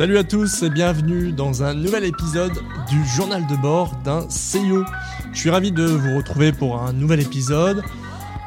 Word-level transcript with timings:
Salut 0.00 0.16
à 0.16 0.24
tous 0.24 0.62
et 0.62 0.70
bienvenue 0.70 1.30
dans 1.30 1.62
un 1.62 1.74
nouvel 1.74 2.06
épisode 2.06 2.54
du 2.88 3.04
journal 3.04 3.46
de 3.46 3.54
bord 3.54 3.94
d'un 4.02 4.22
CEO. 4.22 4.82
Je 5.34 5.38
suis 5.38 5.50
ravi 5.50 5.72
de 5.72 5.84
vous 5.84 6.16
retrouver 6.16 6.52
pour 6.52 6.80
un 6.80 6.94
nouvel 6.94 7.20
épisode. 7.20 7.82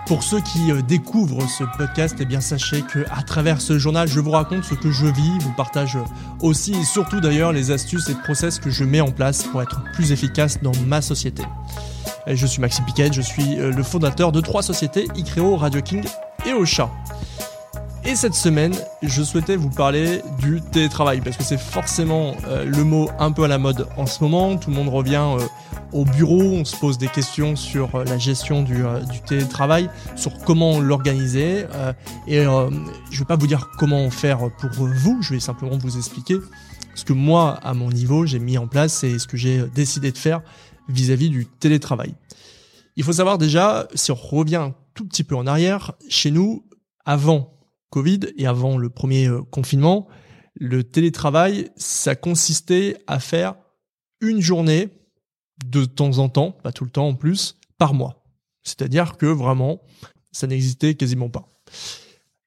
Pour 0.08 0.24
ceux 0.24 0.42
qui 0.42 0.72
euh, 0.72 0.82
découvrent 0.82 1.48
ce 1.48 1.64
podcast, 1.78 2.18
eh 2.20 2.26
bien 2.26 2.42
sachez 2.42 2.82
que 2.82 3.06
à 3.12 3.22
travers 3.22 3.62
ce 3.62 3.78
journal, 3.78 4.08
je 4.08 4.20
vous 4.20 4.32
raconte 4.32 4.64
ce 4.64 4.74
que 4.74 4.90
je 4.90 5.06
vis, 5.06 5.38
vous 5.42 5.54
partage 5.56 5.96
aussi 6.42 6.74
et 6.74 6.86
surtout 6.86 7.22
d'ailleurs 7.22 7.52
les 7.52 7.70
astuces 7.70 8.10
et 8.10 8.16
process 8.16 8.58
que 8.58 8.72
je 8.72 8.84
mets 8.84 9.02
en 9.02 9.12
place 9.12 9.44
pour 9.44 9.62
être 9.62 9.84
plus 9.94 10.12
efficace 10.12 10.60
dans 10.64 10.74
ma 10.88 11.04
société. 11.04 11.44
Je 12.26 12.48
suis 12.48 12.62
Maxime 12.62 12.86
Piquet, 12.86 13.12
je 13.14 13.22
suis 13.22 13.60
euh, 13.60 13.72
le 13.72 13.84
fondateur 13.84 14.32
de 14.32 14.42
trois 14.42 14.64
sociétés, 14.64 15.08
Icreo, 15.16 15.56
Radio 15.56 15.82
King 15.82 16.04
et 16.48 16.54
Ocha. 16.54 16.90
Et 18.06 18.18
cette 18.18 18.34
semaine, 18.34 18.76
je 19.02 19.24
souhaitais 19.24 19.56
vous 19.56 19.70
parler 19.70 20.22
du 20.38 20.62
télétravail 20.62 21.22
parce 21.22 21.38
que 21.38 21.44
c'est 21.44 21.58
forcément 21.58 22.36
euh, 22.48 22.66
le 22.66 22.84
mot 22.84 23.10
un 23.18 23.32
peu 23.32 23.44
à 23.44 23.48
la 23.48 23.58
mode 23.58 23.88
en 23.96 24.06
ce 24.06 24.22
moment. 24.22 24.58
Tout 24.58 24.72
le 24.72 24.76
monde 24.76 24.90
revient 24.90 25.26
euh, 25.40 25.46
au 25.94 26.04
bureau, 26.04 26.42
on 26.42 26.66
se 26.66 26.76
pose 26.76 26.98
des 26.98 27.08
questions 27.08 27.56
sur 27.56 27.96
euh, 27.96 28.04
la 28.04 28.18
gestion 28.18 28.62
du, 28.62 28.84
du, 29.10 29.22
télétravail, 29.22 29.90
sur 30.18 30.38
comment 30.40 30.82
l'organiser. 30.82 31.66
et 32.28 32.44
je 32.44 33.20
vais 33.20 33.26
pas 33.26 33.38
vous 33.38 33.48
dire 33.48 33.70
comment 33.80 34.10
faire 34.10 34.50
pour 34.60 34.70
vous, 34.72 35.22
je 35.22 35.36
vais 35.36 35.40
simplement 35.40 35.78
vous 35.78 35.98
expliquer 35.98 36.40
ce 36.96 37.06
que 37.06 37.14
moi, 37.14 37.58
à 37.64 37.74
mon 37.74 37.90
niveau, 37.90 38.26
j'ai 38.26 38.40
mis 38.40 38.58
en 38.58 38.68
place 38.68 39.04
et 39.06 39.18
ce 39.18 39.28
que 39.28 39.38
j'ai 39.38 39.64
décidé 39.74 40.12
de 40.12 40.18
faire 40.18 40.42
vis-à-vis 40.90 41.30
-vis 41.30 41.32
du 41.32 41.46
télétravail. 41.46 42.14
Il 42.98 43.04
faut 43.04 43.14
savoir 43.14 43.38
déjà, 43.38 43.88
si 43.96 44.12
on 44.12 44.16
revient 44.16 44.58
un 44.58 44.74
tout 44.94 45.06
petit 45.06 45.24
peu 45.24 45.36
en 45.36 45.48
arrière, 45.48 45.94
chez 46.10 46.32
nous, 46.32 46.66
avant 47.06 47.54
Covid 47.94 48.22
et 48.38 48.48
avant 48.48 48.80
le 48.80 48.90
premier 48.90 49.28
euh, 49.28 49.44
confinement, 49.44 50.08
le 50.56 50.84
télétravail, 50.84 51.70
ça 51.76 52.16
consistait 52.16 52.98
à 53.06 53.20
faire 53.20 53.54
une 54.20 54.42
journée 54.42 54.90
de 55.64 55.86
temps 55.86 56.18
en 56.18 56.28
temps, 56.28 56.54
pas 56.64 56.72
tout 56.72 56.86
le 56.86 56.90
temps 56.90 57.08
en 57.08 57.14
plus, 57.14 57.60
par 57.78 57.94
mois. 57.94 58.26
C'est-à-dire 58.64 59.16
que 59.16 59.28
vraiment, 59.28 59.84
ça 60.32 60.48
n'existait 60.48 60.96
quasiment 60.96 61.30
pas. 61.30 61.52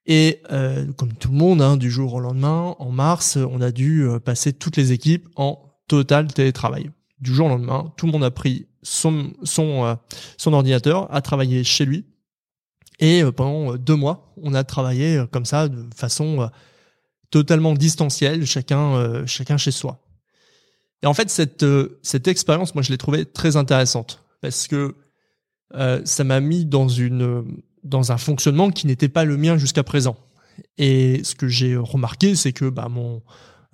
Et 0.06 0.42
euh, 0.50 0.92
comme 0.94 1.12
tout 1.12 1.30
le 1.30 1.38
monde, 1.38 1.62
hein, 1.62 1.76
du 1.76 1.92
jour 1.92 2.14
au 2.14 2.20
lendemain, 2.20 2.74
en 2.80 2.90
mars, 2.90 3.36
on 3.36 3.60
a 3.60 3.70
dû 3.70 4.02
euh, 4.02 4.18
passer 4.18 4.52
toutes 4.52 4.76
les 4.76 4.90
équipes 4.90 5.28
en 5.36 5.60
total 5.86 6.26
télétravail. 6.26 6.90
Du 7.20 7.32
jour 7.32 7.46
au 7.46 7.50
lendemain, 7.50 7.92
tout 7.96 8.06
le 8.06 8.12
monde 8.12 8.24
a 8.24 8.32
pris 8.32 8.66
son, 8.82 9.32
son, 9.44 9.96
son 10.38 10.52
ordinateur, 10.52 11.06
a 11.14 11.20
travaillé 11.20 11.62
chez 11.62 11.84
lui, 11.84 12.04
et 12.98 13.22
euh, 13.22 13.32
pendant 13.32 13.74
euh, 13.74 13.78
deux 13.78 13.96
mois, 13.96 14.32
on 14.42 14.54
a 14.54 14.64
travaillé 14.64 15.16
euh, 15.16 15.26
comme 15.26 15.44
ça, 15.44 15.68
de 15.68 15.84
façon 15.94 16.50
totalement 17.30 17.74
distancielle, 17.74 18.46
chacun, 18.46 19.26
chacun 19.26 19.56
chez 19.56 19.72
soi. 19.72 20.00
Et 21.02 21.06
en 21.06 21.12
fait, 21.14 21.28
cette, 21.28 21.66
cette 22.02 22.28
expérience, 22.28 22.74
moi, 22.74 22.82
je 22.82 22.90
l'ai 22.90 22.98
trouvée 22.98 23.26
très 23.26 23.56
intéressante 23.56 24.24
parce 24.40 24.68
que 24.68 24.94
ça 26.04 26.24
m'a 26.24 26.40
mis 26.40 26.64
dans 26.64 26.88
une, 26.88 27.60
dans 27.82 28.12
un 28.12 28.16
fonctionnement 28.16 28.70
qui 28.70 28.86
n'était 28.86 29.08
pas 29.08 29.24
le 29.24 29.36
mien 29.36 29.58
jusqu'à 29.58 29.82
présent. 29.82 30.16
Et 30.78 31.22
ce 31.24 31.34
que 31.34 31.48
j'ai 31.48 31.76
remarqué, 31.76 32.36
c'est 32.36 32.52
que 32.52 32.70
bah, 32.70 32.88
mon, 32.88 33.22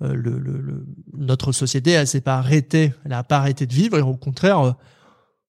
le, 0.01 0.39
le, 0.39 0.85
notre 1.15 1.51
société, 1.51 1.91
elle 1.91 2.07
s'est 2.07 2.21
pas 2.21 2.37
arrêtée, 2.37 2.91
elle 3.05 3.11
n'a 3.11 3.23
pas 3.23 3.37
arrêté 3.37 3.67
de 3.67 3.73
vivre, 3.73 3.99
et 3.99 4.01
au 4.01 4.17
contraire, 4.17 4.75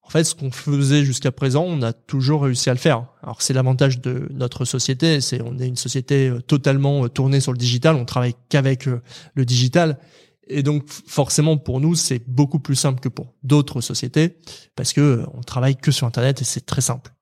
en 0.06 0.10
fait, 0.10 0.24
ce 0.24 0.34
qu'on 0.34 0.50
faisait 0.50 1.04
jusqu'à 1.04 1.32
présent, 1.32 1.64
on 1.66 1.82
a 1.82 1.92
toujours 1.92 2.42
réussi 2.42 2.68
à 2.68 2.74
le 2.74 2.78
faire. 2.78 3.06
Alors 3.22 3.40
c'est 3.42 3.54
l'avantage 3.54 4.00
de 4.00 4.28
notre 4.32 4.64
société, 4.64 5.20
c'est 5.20 5.40
on 5.42 5.58
est 5.58 5.66
une 5.66 5.76
société 5.76 6.28
euh, 6.28 6.40
totalement 6.40 7.04
euh, 7.04 7.08
tournée 7.08 7.40
sur 7.40 7.52
le 7.52 7.58
digital, 7.58 7.96
on 7.96 8.04
travaille 8.04 8.34
qu'avec 8.48 8.86
euh, 8.86 9.00
le 9.34 9.44
digital. 9.44 9.98
Et 10.46 10.62
donc 10.62 10.88
forcément 10.88 11.56
pour 11.56 11.80
nous, 11.80 11.94
c'est 11.94 12.22
beaucoup 12.28 12.58
plus 12.58 12.76
simple 12.76 13.00
que 13.00 13.08
pour 13.08 13.32
d'autres 13.42 13.80
sociétés 13.80 14.36
parce 14.76 14.92
que 14.92 15.24
on 15.32 15.40
travaille 15.40 15.76
que 15.76 15.90
sur 15.90 16.06
internet 16.06 16.42
et 16.42 16.44
c'est 16.44 16.66
très 16.66 16.82
simple. 16.82 17.12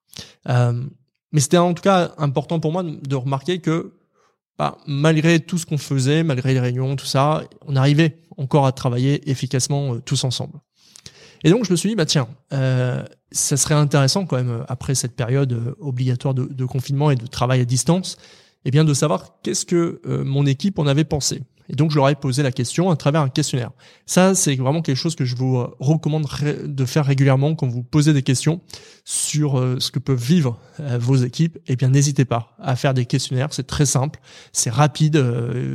Euh, 0.49 0.85
mais 1.31 1.41
c'était 1.41 1.59
en 1.59 1.73
tout 1.75 1.83
cas 1.83 2.13
important 2.19 2.59
pour 2.59 2.73
moi 2.73 2.83
de 2.83 3.17
remarquer 3.17 3.61
que 3.61 3.95
bah, 4.59 4.77
malgré 4.87 5.41
tout 5.41 5.57
ce 5.57 5.67
qu'on 5.67 5.79
faisait, 5.79 6.25
malgré 6.25 6.53
les 6.53 6.61
réunions, 6.61 6.97
tout 6.97 7.07
ça, 7.07 7.45
on 7.67 7.77
arrivait 7.77 8.19
encore 8.37 8.67
à 8.67 8.73
travailler 8.73 9.31
efficacement 9.31 9.99
tous 10.01 10.25
ensemble. 10.25 10.59
Et 11.45 11.51
donc 11.51 11.65
je 11.65 11.71
me 11.71 11.77
suis 11.77 11.89
dit 11.89 11.97
bah 11.97 12.07
tiens, 12.07 12.29
euh, 12.53 13.05
ça 13.33 13.57
serait 13.57 13.75
intéressant 13.75 14.27
quand 14.27 14.37
même 14.37 14.51
euh, 14.51 14.65
après 14.69 14.95
cette 14.95 15.17
période 15.17 15.53
euh, 15.53 15.75
obligatoire 15.81 16.35
de, 16.35 16.65
confinement 16.65 17.11
et 17.11 17.17
de 17.17 17.27
travail 17.27 17.61
à 17.61 17.65
distance, 17.65 18.17
eh 18.65 18.71
bien 18.71 18.85
de 18.85 18.95
savoir 18.95 19.41
qu'est-ce 19.43 19.67
que 19.67 20.01
euh, 20.07 20.25
mon 20.25 20.47
équipe 20.47 20.79
en 20.79 20.87
avait 20.87 21.05
pensé. 21.05 21.43
Et 21.69 21.77
donc, 21.77 21.91
je 21.91 21.97
leur 21.97 22.09
ai 22.09 22.15
posé 22.15 22.43
la 22.43 22.53
question 22.53 22.91
à 22.91 22.97
travers 22.97 23.21
un 23.21 23.29
questionnaire. 23.29 23.71
Ça, 24.07 24.35
c'est 24.35 24.55
vraiment 24.57 24.83
quelque 24.83 24.97
chose 24.97 25.15
que 25.15 25.25
je 25.25 25.37
vous 25.37 25.59
euh, 25.59 25.75
recommande 25.81 26.27
de 26.65 26.85
faire 26.85 27.05
régulièrement 27.05 27.55
quand 27.55 27.67
vous 27.67 27.83
posez 27.83 28.13
des 28.13 28.23
questions 28.23 28.61
sur 29.05 29.59
euh, 29.59 29.77
ce 29.79 29.91
que 29.91 29.99
peuvent 29.99 30.23
vivre 30.23 30.59
euh, 30.81 30.99
vos 30.99 31.17
équipes. 31.17 31.59
Eh 31.67 31.77
bien, 31.77 31.89
n'hésitez 31.89 32.25
pas 32.25 32.57
à 32.61 32.77
faire 32.77 32.95
des 32.95 33.07
questionnaires. 33.07 33.49
C'est 33.53 33.67
très 33.67 33.87
simple, 33.87 34.21
c'est 34.53 34.71
rapide 34.71 35.17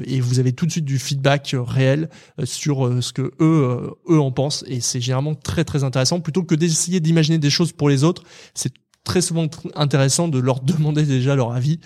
et 0.06 0.20
vous 0.20 0.40
avez 0.40 0.54
tout 0.54 0.66
de 0.66 0.72
suite 0.72 0.86
du 0.86 1.00
feedback 1.00 1.56
réel 1.58 2.10
sur 2.44 3.02
ce 3.02 3.14
que 3.14 3.32
eux, 3.40 3.92
eux 4.10 4.20
en 4.20 4.32
pensent. 4.32 4.64
Et 4.68 4.82
c'est 4.82 5.02
généralement 5.02 5.36
très, 5.36 5.64
très 5.64 5.84
intéressant. 5.84 6.20
Plutôt 6.20 6.44
que 6.44 6.56
d'essayer 6.56 7.00
d'imaginer 7.00 7.38
des 7.38 7.50
choses 7.50 7.72
pour 7.72 7.90
les 7.90 8.04
autres, 8.04 8.24
c'est 8.54 8.74
très 9.08 9.22
souvent 9.22 9.48
intéressant 9.76 10.28
de 10.28 10.38
leur 10.38 10.60
demander 10.62 11.04
déjà 11.04 11.36
leur 11.36 11.54
avis 11.54 11.80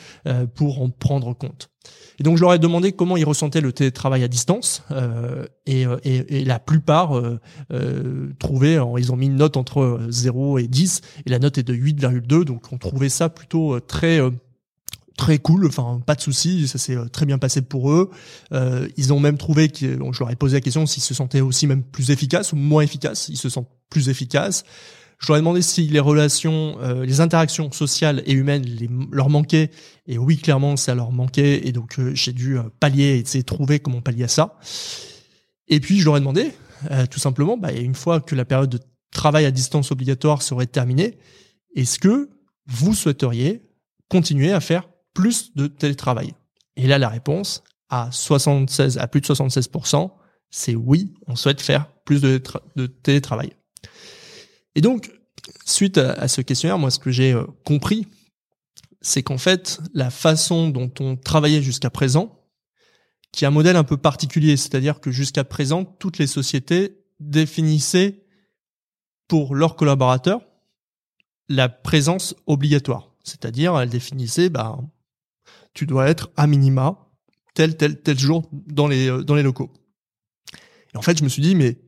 pour 0.56 0.82
en 0.82 0.90
prendre 0.90 1.34
compte. 1.34 1.72
Et 2.20 2.24
donc 2.24 2.38
je 2.38 2.42
leur 2.42 2.54
ai 2.54 2.60
demandé 2.60 2.92
comment 2.92 3.18
ils 3.18 3.26
ressentaient 3.26 3.62
le 3.62 3.74
télétravail 3.74 4.24
à 4.24 4.28
distance, 4.28 4.84
euh, 4.92 5.48
et, 5.66 5.88
euh, 5.88 5.98
et, 6.04 6.42
et, 6.42 6.46
la 6.46 6.60
plupart 6.60 7.18
euh, 7.18 7.40
euh, 7.74 8.32
trouvaient, 8.38 8.78
ils 9.00 9.12
ont 9.12 9.16
mis 9.16 9.26
une 9.26 9.38
note 9.38 9.58
entre 9.58 10.00
0 10.10 10.60
et 10.60 10.68
10, 10.68 11.02
et 11.26 11.30
la 11.32 11.40
note 11.40 11.58
est 11.58 11.64
de 11.64 11.74
8,2, 11.74 12.44
donc 12.44 12.72
on 12.72 12.78
trouvait 12.78 13.10
ça 13.10 13.30
plutôt 13.30 13.80
très 13.80 14.20
très 15.18 15.38
cool, 15.38 15.68
enfin 15.68 16.02
pas 16.06 16.16
de 16.16 16.22
souci, 16.22 16.68
ça 16.68 16.78
s'est 16.80 16.98
très 17.12 17.26
bien 17.26 17.38
passé 17.38 17.62
pour 17.62 17.92
eux. 17.92 18.10
Euh, 18.54 18.88
ils 18.98 19.14
ont 19.14 19.20
même 19.20 19.38
trouvé 19.38 19.70
que, 19.70 20.00
je 20.12 20.20
leur 20.20 20.32
ai 20.32 20.36
posé 20.36 20.58
la 20.58 20.62
question 20.62 20.86
s'ils 20.88 21.04
se 21.04 21.14
sentaient 21.14 21.42
aussi 21.42 21.68
même 21.68 21.84
plus 21.84 22.10
efficaces 22.10 22.54
ou 22.54 22.56
moins 22.56 22.82
efficaces. 22.82 23.30
Ils 23.30 23.38
se 23.38 23.50
sentent 23.50 23.70
plus 23.90 24.10
efficaces. 24.10 24.64
Je 25.22 25.28
leur 25.28 25.38
ai 25.38 25.42
demandé 25.42 25.62
si 25.62 25.88
les 25.88 26.00
relations, 26.00 26.78
euh, 26.82 27.06
les 27.06 27.22
interactions 27.22 27.72
sociales 27.72 28.24
et 28.26 28.34
humaines 28.34 28.66
leur 29.12 29.30
manquaient. 29.30 29.70
Et 30.08 30.18
oui, 30.18 30.38
clairement, 30.38 30.78
ça 30.78 30.96
leur 30.96 31.12
manquait. 31.12 31.68
Et 31.68 31.72
donc, 31.72 32.00
euh, 32.00 32.12
j'ai 32.16 32.34
dû 32.34 32.58
euh, 32.58 32.64
pallier 32.80 33.04
et 33.04 33.20
essayer 33.20 33.44
de 33.44 33.46
trouver 33.46 33.80
comment 33.80 34.02
pallier 34.02 34.24
à 34.24 34.28
ça. 34.28 34.58
Et 35.68 35.80
puis, 35.80 36.00
je 36.00 36.06
leur 36.06 36.18
ai 36.18 36.20
demandé, 36.20 36.52
tout 37.12 37.20
simplement, 37.20 37.56
bah, 37.56 37.72
une 37.72 37.96
fois 37.96 38.20
que 38.20 38.36
la 38.36 38.44
période 38.44 38.72
de 38.72 38.80
travail 39.12 39.46
à 39.46 39.52
distance 39.52 39.92
obligatoire 39.92 40.42
serait 40.42 40.66
terminée, 40.66 41.18
est-ce 41.76 42.00
que 42.00 42.30
vous 42.66 42.94
souhaiteriez 42.94 43.62
continuer 44.10 44.52
à 44.52 44.60
faire 44.60 44.90
plus 45.14 45.56
de 45.56 45.68
télétravail? 45.68 46.34
Et 46.76 46.88
là, 46.88 46.98
la 46.98 47.08
réponse 47.08 47.64
à 47.90 48.10
76, 48.12 48.98
à 48.98 49.08
plus 49.08 49.22
de 49.22 49.28
76%, 49.28 50.12
c'est 50.50 50.76
oui, 50.76 51.14
on 51.28 51.38
souhaite 51.38 51.62
faire 51.62 51.86
plus 52.04 52.20
de 52.22 52.88
télétravail. 52.88 53.54
Et 54.76 54.82
donc, 54.82 55.12
suite 55.66 55.98
à, 55.98 56.28
ce 56.28 56.42
questionnaire, 56.42 56.78
moi, 56.78 56.92
ce 56.92 57.00
que 57.00 57.12
j'ai 57.12 57.34
euh, 57.34 57.46
compris, 57.66 58.08
c'est 59.02 59.24
qu'en 59.24 59.38
fait, 59.38 59.80
la 59.94 60.10
façon 60.10 60.70
dont 60.70 60.92
on 61.00 61.16
travaillait 61.16 61.62
jusqu'à 61.62 61.90
présent, 61.90 62.40
qui 63.32 63.46
est 63.46 63.48
un 63.48 63.52
modèle 63.52 63.76
un 63.76 63.84
peu 63.84 63.98
particulier, 63.98 64.58
c'est-à-dire 64.58 65.00
que 65.00 65.12
jusqu'à 65.12 65.44
présent, 65.44 65.86
toutes 65.86 66.18
les 66.18 66.28
sociétés 66.28 67.00
définissaient 67.20 68.24
pour 69.28 69.56
leurs 69.56 69.76
collaborateurs 69.76 70.42
la 71.48 71.70
présence 71.70 72.36
obligatoire. 72.48 73.14
C'est-à-dire, 73.24 73.78
elles 73.80 73.90
définissaient, 73.90 74.50
bah, 74.50 74.80
tu 75.74 75.86
dois 75.86 76.10
être 76.10 76.32
à 76.38 76.48
minima 76.48 77.10
tel, 77.54 77.78
tel, 77.78 78.02
tel 78.02 78.18
jour 78.18 78.50
dans 78.52 78.88
les, 78.88 79.10
euh, 79.10 79.24
dans 79.24 79.36
les 79.36 79.44
locaux. 79.44 79.72
Et 80.94 80.98
en 80.98 81.02
fait, 81.02 81.18
je 81.18 81.24
me 81.24 81.30
suis 81.30 81.42
dit, 81.42 81.56
mais 81.56 81.80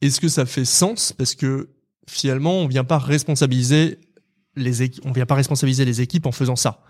est-ce 0.00 0.20
que 0.20 0.28
ça 0.28 0.46
fait 0.46 0.64
sens? 0.64 1.12
Parce 1.12 1.34
que 1.34 1.70
finalement, 2.08 2.54
on 2.54 2.66
vient 2.66 2.84
pas 2.84 2.98
responsabiliser 2.98 3.98
les 4.56 4.90
on 5.04 5.12
vient 5.12 5.26
pas 5.26 5.36
responsabiliser 5.36 5.84
les 5.84 6.00
équipes 6.00 6.26
en 6.26 6.32
faisant 6.32 6.56
ça. 6.56 6.82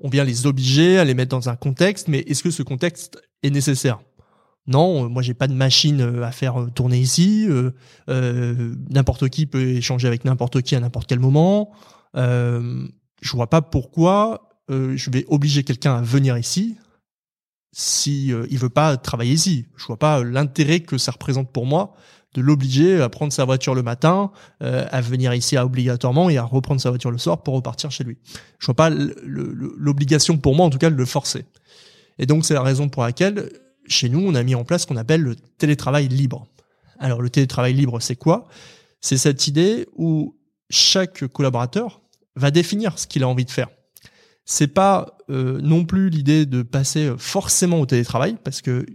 On 0.00 0.08
vient 0.08 0.24
les 0.24 0.46
obliger 0.46 0.98
à 0.98 1.04
les 1.04 1.14
mettre 1.14 1.30
dans 1.30 1.48
un 1.48 1.56
contexte, 1.56 2.08
mais 2.08 2.20
est-ce 2.20 2.42
que 2.42 2.50
ce 2.50 2.62
contexte 2.62 3.22
est 3.42 3.50
nécessaire? 3.50 4.00
Non, 4.66 5.04
euh, 5.04 5.08
moi 5.08 5.22
j'ai 5.22 5.34
pas 5.34 5.48
de 5.48 5.54
machine 5.54 6.00
euh, 6.00 6.24
à 6.24 6.32
faire 6.32 6.60
euh, 6.60 6.70
tourner 6.70 6.98
ici. 6.98 7.46
Euh, 7.48 8.74
n'importe 8.90 9.28
qui 9.28 9.46
peut 9.46 9.62
échanger 9.62 10.06
avec 10.06 10.24
n'importe 10.24 10.62
qui 10.62 10.74
à 10.76 10.80
n'importe 10.80 11.08
quel 11.08 11.20
moment. 11.20 11.72
Euh, 12.16 12.86
je 13.20 13.32
vois 13.32 13.48
pas 13.48 13.62
pourquoi 13.62 14.48
je 14.68 15.10
vais 15.10 15.26
obliger 15.28 15.64
quelqu'un 15.64 15.96
à 15.96 16.00
venir 16.00 16.38
ici 16.38 16.78
si 17.72 18.28
il 18.28 18.58
veut 18.58 18.70
pas 18.70 18.96
travailler 18.96 19.34
ici. 19.34 19.66
Je 19.76 19.84
vois 19.84 19.98
pas 19.98 20.24
l'intérêt 20.24 20.80
que 20.80 20.96
ça 20.96 21.12
représente 21.12 21.52
pour 21.52 21.66
moi 21.66 21.94
de 22.34 22.40
l'obliger 22.40 23.00
à 23.00 23.08
prendre 23.08 23.32
sa 23.32 23.44
voiture 23.44 23.74
le 23.74 23.82
matin, 23.82 24.30
euh, 24.62 24.86
à 24.90 25.00
venir 25.00 25.34
ici 25.34 25.56
à 25.56 25.66
obligatoirement 25.66 26.30
et 26.30 26.38
à 26.38 26.44
reprendre 26.44 26.80
sa 26.80 26.90
voiture 26.90 27.10
le 27.10 27.18
soir 27.18 27.42
pour 27.42 27.54
repartir 27.54 27.90
chez 27.90 28.04
lui. 28.04 28.16
Je 28.58 28.66
vois 28.66 28.74
pas 28.74 28.90
l'obligation 28.90 30.38
pour 30.38 30.54
moi, 30.54 30.66
en 30.66 30.70
tout 30.70 30.78
cas, 30.78 30.90
de 30.90 30.96
le 30.96 31.04
forcer. 31.04 31.44
Et 32.18 32.26
donc 32.26 32.44
c'est 32.44 32.54
la 32.54 32.62
raison 32.62 32.88
pour 32.88 33.02
laquelle 33.02 33.50
chez 33.86 34.08
nous, 34.08 34.20
on 34.20 34.34
a 34.34 34.42
mis 34.42 34.54
en 34.54 34.64
place 34.64 34.82
ce 34.82 34.86
qu'on 34.86 34.96
appelle 34.96 35.22
le 35.22 35.36
télétravail 35.58 36.08
libre. 36.08 36.46
Alors 36.98 37.20
le 37.20 37.30
télétravail 37.30 37.74
libre, 37.74 38.00
c'est 38.00 38.16
quoi? 38.16 38.48
C'est 39.00 39.18
cette 39.18 39.48
idée 39.48 39.88
où 39.96 40.36
chaque 40.70 41.26
collaborateur 41.26 42.00
va 42.36 42.50
définir 42.50 42.98
ce 42.98 43.06
qu'il 43.06 43.24
a 43.24 43.28
envie 43.28 43.44
de 43.44 43.50
faire. 43.50 43.68
C'est 44.44 44.68
pas 44.68 45.18
euh, 45.30 45.60
non 45.60 45.84
plus 45.84 46.10
l'idée 46.10 46.46
de 46.46 46.62
passer 46.62 47.12
forcément 47.18 47.80
au 47.80 47.86
télétravail, 47.86 48.36
parce 48.42 48.62
que 48.62 48.86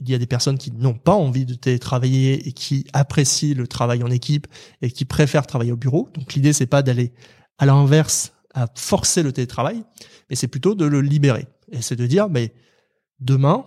il 0.00 0.08
y 0.08 0.14
a 0.14 0.18
des 0.18 0.26
personnes 0.26 0.58
qui 0.58 0.70
n'ont 0.72 0.94
pas 0.94 1.14
envie 1.14 1.46
de 1.46 1.54
télétravailler 1.54 2.48
et 2.48 2.52
qui 2.52 2.86
apprécient 2.92 3.54
le 3.54 3.66
travail 3.66 4.02
en 4.02 4.10
équipe 4.10 4.46
et 4.82 4.90
qui 4.90 5.04
préfèrent 5.04 5.46
travailler 5.46 5.72
au 5.72 5.76
bureau. 5.76 6.08
Donc 6.14 6.34
l'idée 6.34 6.52
c'est 6.52 6.66
pas 6.66 6.82
d'aller 6.82 7.12
à 7.58 7.66
l'inverse 7.66 8.32
à 8.54 8.66
forcer 8.74 9.22
le 9.22 9.32
télétravail, 9.32 9.84
mais 10.30 10.36
c'est 10.36 10.48
plutôt 10.48 10.74
de 10.74 10.84
le 10.84 11.00
libérer. 11.00 11.46
Et 11.70 11.82
c'est 11.82 11.96
de 11.96 12.06
dire 12.06 12.28
mais 12.28 12.52
demain, 13.20 13.66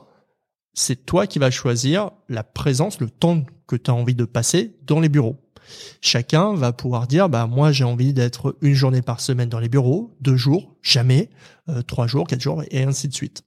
c'est 0.74 1.06
toi 1.06 1.28
qui 1.28 1.40
vas 1.40 1.52
choisir 1.52 2.12
la 2.30 2.44
présence, 2.44 3.00
le 3.00 3.10
temps 3.10 3.44
que 3.68 3.76
tu 3.76 3.92
as 3.92 3.94
envie 3.94 4.16
de 4.16 4.26
passer 4.26 4.78
dans 4.84 5.00
les 5.00 5.10
bureaux. 5.10 5.38
Chacun 6.02 6.54
va 6.54 6.74
pouvoir 6.74 7.08
dire, 7.08 7.30
bah 7.30 7.48
moi 7.48 7.72
j'ai 7.72 7.84
envie 7.84 8.14
d'être 8.14 8.58
une 8.62 8.74
journée 8.74 9.02
par 9.02 9.22
semaine 9.22 9.50
dans 9.50 9.60
les 9.60 9.70
bureaux, 9.70 10.16
deux 10.22 10.36
jours, 10.36 10.76
jamais, 10.82 11.30
euh, 11.70 11.82
trois 11.82 12.08
jours, 12.08 12.28
quatre 12.28 12.42
jours, 12.42 12.64
et 12.72 12.84
ainsi 12.84 13.08
de 13.08 13.14
suite. 13.14 13.44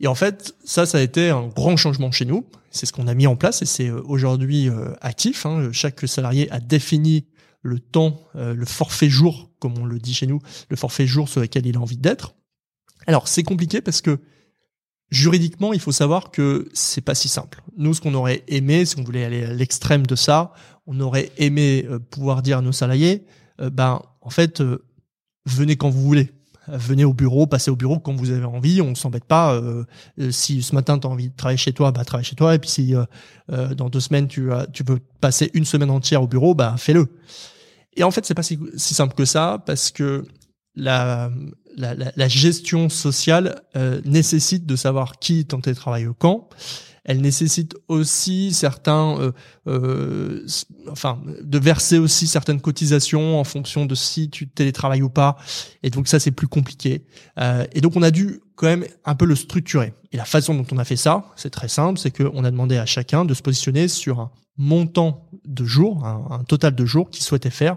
Et 0.00 0.06
en 0.06 0.14
fait, 0.14 0.54
ça, 0.64 0.86
ça 0.86 0.98
a 0.98 1.00
été 1.00 1.30
un 1.30 1.46
grand 1.48 1.76
changement 1.76 2.10
chez 2.10 2.24
nous. 2.24 2.46
C'est 2.70 2.86
ce 2.86 2.92
qu'on 2.92 3.06
a 3.06 3.14
mis 3.14 3.26
en 3.26 3.36
place 3.36 3.62
et 3.62 3.66
c'est 3.66 3.88
euh, 3.88 4.02
aujourd'hui 4.04 4.68
euh, 4.68 4.92
actif. 5.00 5.46
Hein. 5.46 5.70
Chaque 5.72 6.06
salarié 6.08 6.50
a 6.50 6.60
défini 6.60 7.26
le 7.62 7.78
temps, 7.78 8.20
le 8.34 8.66
forfait 8.66 9.08
jour, 9.08 9.50
comme 9.58 9.78
on 9.78 9.86
le 9.86 9.98
dit 9.98 10.12
chez 10.12 10.26
nous, 10.26 10.38
le 10.68 10.76
forfait 10.76 11.06
jour 11.06 11.30
sur 11.30 11.40
lequel 11.40 11.64
il 11.64 11.78
a 11.78 11.80
envie 11.80 11.96
d'être. 11.96 12.34
Alors 13.06 13.26
c'est 13.26 13.42
compliqué 13.42 13.80
parce 13.80 14.02
que 14.02 14.20
Juridiquement, 15.14 15.72
il 15.72 15.78
faut 15.78 15.92
savoir 15.92 16.30
que 16.32 16.68
c'est 16.72 17.00
pas 17.00 17.14
si 17.14 17.28
simple. 17.28 17.62
Nous, 17.76 17.94
ce 17.94 18.00
qu'on 18.00 18.14
aurait 18.14 18.42
aimé, 18.48 18.84
si 18.84 18.98
on 18.98 19.04
voulait 19.04 19.24
aller 19.24 19.44
à 19.44 19.52
l'extrême 19.52 20.06
de 20.06 20.16
ça, 20.16 20.52
on 20.86 20.98
aurait 20.98 21.30
aimé 21.36 21.86
euh, 21.88 21.98
pouvoir 21.98 22.42
dire 22.42 22.58
à 22.58 22.62
nos 22.62 22.72
salariés, 22.72 23.24
euh, 23.60 23.70
ben, 23.70 24.02
en 24.20 24.30
fait, 24.30 24.60
euh, 24.60 24.84
venez 25.46 25.76
quand 25.76 25.88
vous 25.88 26.02
voulez. 26.02 26.32
Venez 26.68 27.04
au 27.04 27.12
bureau, 27.12 27.46
passez 27.46 27.70
au 27.70 27.76
bureau 27.76 27.98
quand 27.98 28.14
vous 28.14 28.30
avez 28.30 28.44
envie. 28.44 28.80
On 28.80 28.94
s'embête 28.94 29.24
pas. 29.24 29.60
si 30.30 30.62
ce 30.62 30.74
matin 30.74 30.98
tu 30.98 31.06
as 31.06 31.10
envie 31.10 31.28
de 31.28 31.36
travailler 31.36 31.58
chez 31.58 31.72
toi, 31.72 31.92
bah 31.92 32.04
travaille 32.04 32.24
chez 32.24 32.36
toi. 32.36 32.54
Et 32.54 32.58
puis 32.58 32.70
si 32.70 32.94
dans 33.48 33.88
deux 33.88 34.00
semaines 34.00 34.28
tu, 34.28 34.48
tu 34.72 34.82
veux 34.82 35.00
passer 35.20 35.50
une 35.54 35.64
semaine 35.64 35.90
entière 35.90 36.22
au 36.22 36.26
bureau, 36.26 36.54
bah 36.54 36.74
fais-le. 36.78 37.08
Et 37.96 38.02
en 38.02 38.10
fait, 38.10 38.24
c'est 38.24 38.34
pas 38.34 38.42
si, 38.42 38.58
si 38.76 38.94
simple 38.94 39.14
que 39.14 39.24
ça 39.24 39.62
parce 39.64 39.90
que 39.90 40.24
la, 40.74 41.30
la, 41.76 41.94
la, 41.94 42.28
gestion 42.28 42.88
sociale 42.88 43.62
euh, 43.76 44.00
nécessite 44.04 44.66
de 44.66 44.76
savoir 44.76 45.18
qui 45.18 45.40
est 45.40 45.54
en 45.54 45.60
télétravail 45.60 46.08
quand. 46.18 46.48
Elle 47.04 47.20
nécessite 47.20 47.76
aussi 47.88 48.52
certains, 48.52 49.18
euh, 49.20 49.32
euh, 49.66 50.46
enfin, 50.90 51.20
de 51.42 51.58
verser 51.58 51.98
aussi 51.98 52.26
certaines 52.26 52.60
cotisations 52.60 53.38
en 53.38 53.44
fonction 53.44 53.84
de 53.86 53.94
si 53.94 54.30
tu 54.30 54.48
télétravailles 54.48 55.02
ou 55.02 55.10
pas. 55.10 55.36
Et 55.82 55.90
donc 55.90 56.08
ça, 56.08 56.18
c'est 56.18 56.30
plus 56.30 56.48
compliqué. 56.48 57.04
et 57.72 57.80
donc 57.80 57.96
on 57.96 58.02
a 58.02 58.10
dû 58.10 58.40
quand 58.56 58.66
même 58.66 58.86
un 59.04 59.14
peu 59.14 59.26
le 59.26 59.36
structurer. 59.36 59.92
Et 60.12 60.16
la 60.16 60.24
façon 60.24 60.54
dont 60.54 60.66
on 60.72 60.78
a 60.78 60.84
fait 60.84 60.96
ça, 60.96 61.24
c'est 61.36 61.50
très 61.50 61.68
simple, 61.68 61.98
c'est 61.98 62.10
qu'on 62.10 62.44
a 62.44 62.50
demandé 62.50 62.76
à 62.76 62.86
chacun 62.86 63.24
de 63.24 63.34
se 63.34 63.42
positionner 63.42 63.88
sur 63.88 64.20
un 64.20 64.30
montant 64.56 65.28
de 65.44 65.64
jours, 65.64 66.06
un, 66.06 66.44
total 66.44 66.74
de 66.74 66.84
jours 66.84 67.10
qu'il 67.10 67.24
souhaitait 67.24 67.50
faire 67.50 67.76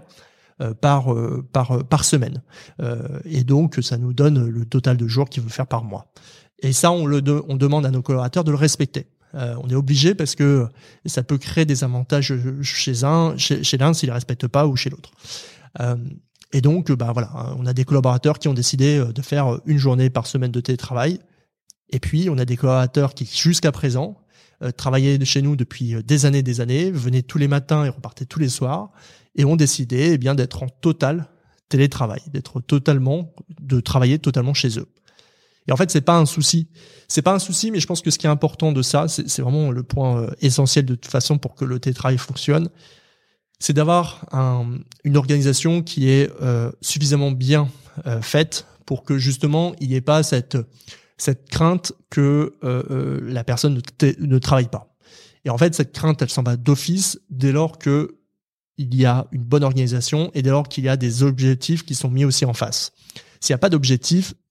euh, 0.60 0.74
par 0.74 1.12
euh, 1.12 1.46
par 1.52 1.72
euh, 1.72 1.82
par 1.82 2.04
semaine. 2.04 2.42
et 3.24 3.44
donc 3.44 3.78
ça 3.82 3.96
nous 3.96 4.12
donne 4.12 4.48
le 4.48 4.64
total 4.64 4.96
de 4.96 5.06
jours 5.06 5.28
qu'il 5.28 5.42
veut 5.42 5.48
faire 5.48 5.66
par 5.66 5.84
mois. 5.84 6.06
Et 6.60 6.72
ça, 6.72 6.90
on 6.90 7.06
le 7.06 7.22
on 7.48 7.56
demande 7.56 7.86
à 7.86 7.90
nos 7.90 8.02
collaborateurs 8.02 8.44
de 8.44 8.50
le 8.50 8.56
respecter. 8.56 9.06
On 9.34 9.68
est 9.68 9.74
obligé 9.74 10.14
parce 10.14 10.34
que 10.34 10.66
ça 11.06 11.22
peut 11.22 11.38
créer 11.38 11.64
des 11.64 11.84
avantages 11.84 12.34
chez 12.62 13.04
un, 13.04 13.36
chez, 13.36 13.78
l'un 13.78 13.92
s'il 13.92 14.08
ne 14.08 14.14
respecte 14.14 14.46
pas 14.46 14.66
ou 14.66 14.76
chez 14.76 14.90
l'autre. 14.90 15.10
et 16.52 16.60
donc, 16.60 16.90
bah 16.92 17.10
voilà, 17.12 17.54
on 17.58 17.66
a 17.66 17.72
des 17.72 17.84
collaborateurs 17.84 18.38
qui 18.38 18.48
ont 18.48 18.54
décidé 18.54 19.04
de 19.14 19.22
faire 19.22 19.60
une 19.66 19.78
journée 19.78 20.10
par 20.10 20.26
semaine 20.26 20.50
de 20.50 20.60
télétravail. 20.60 21.20
Et 21.90 22.00
puis, 22.00 22.28
on 22.30 22.38
a 22.38 22.44
des 22.44 22.56
collaborateurs 22.56 23.14
qui, 23.14 23.26
jusqu'à 23.26 23.72
présent, 23.72 24.18
travaillaient 24.76 25.24
chez 25.24 25.42
nous 25.42 25.56
depuis 25.56 26.02
des 26.02 26.26
années, 26.26 26.42
des 26.42 26.60
années, 26.60 26.90
venaient 26.90 27.22
tous 27.22 27.38
les 27.38 27.48
matins 27.48 27.84
et 27.84 27.88
repartaient 27.88 28.26
tous 28.26 28.40
les 28.40 28.48
soirs, 28.48 28.90
et 29.36 29.44
ont 29.44 29.56
décidé 29.56 30.10
eh 30.12 30.18
bien 30.18 30.34
d'être 30.34 30.62
en 30.62 30.68
total 30.68 31.28
télétravail, 31.68 32.20
d'être 32.32 32.60
totalement, 32.60 33.32
de 33.60 33.80
travailler 33.80 34.18
totalement 34.18 34.54
chez 34.54 34.78
eux. 34.78 34.88
Et 35.68 35.72
en 35.72 35.76
fait, 35.76 35.90
c'est 35.90 36.00
pas 36.00 36.16
un 36.16 36.26
souci. 36.26 36.68
C'est 37.08 37.22
pas 37.22 37.34
un 37.34 37.38
souci, 37.38 37.70
mais 37.70 37.78
je 37.78 37.86
pense 37.86 38.00
que 38.00 38.10
ce 38.10 38.18
qui 38.18 38.26
est 38.26 38.30
important 38.30 38.72
de 38.72 38.82
ça, 38.82 39.06
c'est 39.08 39.40
vraiment 39.40 39.70
le 39.70 39.82
point 39.82 40.22
euh, 40.22 40.30
essentiel 40.40 40.86
de 40.86 40.94
toute 40.94 41.10
façon 41.10 41.38
pour 41.38 41.54
que 41.54 41.64
le 41.64 41.78
télétravail 41.78 42.18
fonctionne, 42.18 42.68
c'est 43.60 43.72
d'avoir 43.72 44.26
un, 44.32 44.78
une 45.04 45.16
organisation 45.16 45.82
qui 45.82 46.08
est 46.08 46.30
euh, 46.40 46.70
suffisamment 46.80 47.30
bien 47.30 47.68
euh, 48.06 48.22
faite 48.22 48.66
pour 48.86 49.02
que 49.02 49.18
justement 49.18 49.74
il 49.80 49.88
n'y 49.88 49.96
ait 49.96 50.00
pas 50.00 50.22
cette 50.22 50.56
cette 51.20 51.48
crainte 51.50 51.92
que 52.10 52.54
la 52.62 53.42
personne 53.42 53.74
ne, 53.74 54.12
ne 54.24 54.38
travaille 54.38 54.68
pas. 54.68 54.94
Et 55.44 55.50
en 55.50 55.58
fait, 55.58 55.74
cette 55.74 55.90
crainte, 55.90 56.22
elle 56.22 56.30
s'en 56.30 56.44
va 56.44 56.56
d'office 56.56 57.18
dès 57.28 57.50
lors 57.50 57.78
que 57.78 58.18
il 58.76 58.94
y 58.94 59.04
a 59.04 59.26
une 59.32 59.42
bonne 59.42 59.64
organisation 59.64 60.30
et 60.34 60.42
dès 60.42 60.50
lors 60.50 60.68
qu'il 60.68 60.84
y 60.84 60.88
a 60.88 60.96
des 60.96 61.24
objectifs 61.24 61.84
qui 61.84 61.96
sont 61.96 62.08
mis 62.08 62.24
aussi 62.24 62.44
en 62.44 62.54
face. 62.54 62.92
S'il 63.40 63.52
n'y 63.52 63.56
a 63.56 63.58
pas 63.58 63.68
d'objectif, 63.68 64.34
euh, 64.34 64.47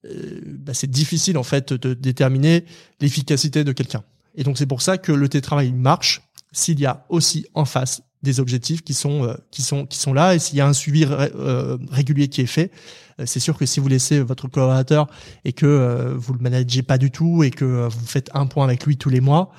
bah, 0.59 0.73
c'est 0.73 0.89
difficile 0.89 1.37
en 1.37 1.43
fait 1.43 1.73
de 1.73 1.93
déterminer 1.93 2.65
l'efficacité 2.99 3.63
de 3.63 3.71
quelqu'un. 3.71 4.03
Et 4.35 4.43
donc 4.43 4.57
c'est 4.57 4.65
pour 4.65 4.81
ça 4.81 4.97
que 4.97 5.11
le 5.11 5.27
télétravail 5.29 5.71
marche 5.71 6.21
s'il 6.51 6.79
y 6.79 6.85
a 6.85 7.05
aussi 7.09 7.45
en 7.53 7.65
face 7.65 8.01
des 8.23 8.39
objectifs 8.39 8.83
qui 8.83 8.93
sont 8.93 9.25
euh, 9.25 9.35
qui 9.51 9.61
sont 9.61 9.85
qui 9.85 9.97
sont 9.97 10.13
là 10.13 10.35
et 10.35 10.39
s'il 10.39 10.57
y 10.57 10.61
a 10.61 10.67
un 10.67 10.73
suivi 10.73 11.05
euh, 11.07 11.77
régulier 11.91 12.27
qui 12.27 12.41
est 12.41 12.47
fait 12.47 12.71
euh, 12.71 13.06
c'est 13.25 13.39
sûr 13.39 13.57
que 13.57 13.65
si 13.65 13.79
vous 13.79 13.87
laissez 13.87 14.19
votre 14.19 14.47
collaborateur 14.47 15.07
et 15.45 15.53
que 15.53 16.13
vous 16.17 16.33
le 16.33 16.39
managez 16.39 16.83
pas 16.83 16.97
du 16.97 17.11
tout 17.11 17.43
et 17.43 17.51
que 17.51 17.87
vous 17.87 18.05
faites 18.05 18.29
un 18.33 18.45
point 18.45 18.65
avec 18.65 18.85
lui 18.85 18.97
tous 18.97 19.09
les 19.09 19.21
mois 19.21 19.51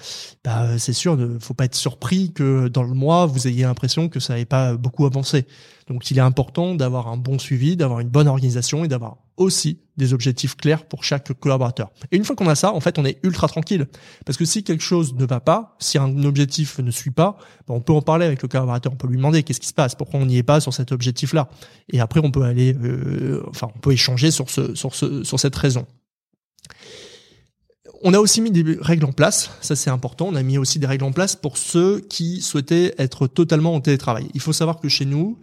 bah 0.45 0.79
c'est 0.79 0.93
sûr 0.93 1.17
ne 1.17 1.39
faut 1.39 1.55
pas 1.55 1.65
être 1.65 1.75
surpris 1.75 2.33
que 2.33 2.69
dans 2.69 2.83
le 2.83 2.95
mois 2.95 3.27
vous 3.27 3.49
ayez 3.49 3.65
l'impression 3.65 4.09
que 4.09 4.21
ça 4.21 4.35
n'avait 4.35 4.45
pas 4.45 4.77
beaucoup 4.77 5.07
avancé 5.07 5.47
donc 5.89 6.11
il 6.11 6.19
est 6.19 6.23
important 6.23 6.75
d'avoir 6.75 7.09
un 7.09 7.17
bon 7.17 7.39
suivi 7.39 7.77
d'avoir 7.77 8.01
une 8.01 8.09
bonne 8.09 8.29
organisation 8.29 8.85
et 8.85 8.89
d'avoir 8.89 9.17
aussi 9.39 9.79
des 9.97 10.13
objectifs 10.13 10.57
clairs 10.57 10.85
pour 10.85 11.03
chaque 11.03 11.33
collaborateur. 11.33 11.91
Et 12.13 12.17
une 12.17 12.25
fois 12.25 12.37
qu'on 12.37 12.49
a 12.49 12.55
ça, 12.55 12.73
en 12.73 12.81
fait, 12.81 12.99
on 12.99 13.05
est 13.05 13.19
ultra 13.25 13.49
tranquille. 13.49 13.87
Parce 14.25 14.39
que 14.39 14.45
si 14.45 14.63
quelque 14.63 14.83
chose 14.83 15.15
ne 15.15 15.25
va 15.25 15.41
pas, 15.41 15.77
si 15.81 15.99
un 15.99 16.23
objectif 16.25 16.79
ne 16.79 16.91
suit 16.91 17.11
pas, 17.11 17.37
ben, 17.67 17.75
on 17.75 17.81
peut 17.81 17.93
en 17.93 18.03
parler 18.03 18.27
avec 18.27 18.43
le 18.43 18.49
collaborateur, 18.49 18.93
on 18.93 18.97
peut 18.97 19.09
lui 19.09 19.17
demander 19.17 19.43
qu'est-ce 19.43 19.61
qui 19.61 19.67
se 19.67 19.75
passe, 19.75 19.95
pourquoi 19.95 20.21
on 20.21 20.27
n'y 20.27 20.37
est 20.37 20.45
pas 20.45 20.61
sur 20.61 20.73
cet 20.73 20.93
objectif-là. 20.93 21.49
Et 21.91 22.01
après, 22.01 22.21
on 22.23 22.31
peut 22.31 22.43
aller, 22.43 22.75
euh, 22.75 23.43
on 23.63 23.79
peut 23.81 23.93
échanger 23.93 24.31
sur 24.31 24.51
ce, 24.51 24.75
sur 24.75 24.95
ce, 24.95 25.25
sur 25.25 25.41
cette 25.41 25.57
raison. 25.57 25.87
On 28.03 28.15
a 28.15 28.21
aussi 28.21 28.41
mis 28.41 28.53
des 28.53 28.77
règles 28.81 29.05
en 29.07 29.13
place, 29.13 29.51
ça 29.61 29.75
c'est 29.75 29.91
important, 29.91 30.29
on 30.29 30.37
a 30.37 30.43
mis 30.43 30.57
aussi 30.57 30.79
des 30.79 30.87
règles 30.87 31.05
en 31.05 31.11
place 31.11 31.35
pour 31.35 31.59
ceux 31.59 32.01
qui 32.01 32.41
souhaitaient 32.43 32.95
être 32.99 33.27
totalement 33.27 33.75
en 33.75 33.81
télétravail. 33.81 34.29
Il 34.35 34.41
faut 34.41 34.53
savoir 34.53 34.79
que 34.79 34.89
chez 34.89 35.05
nous, 35.05 35.39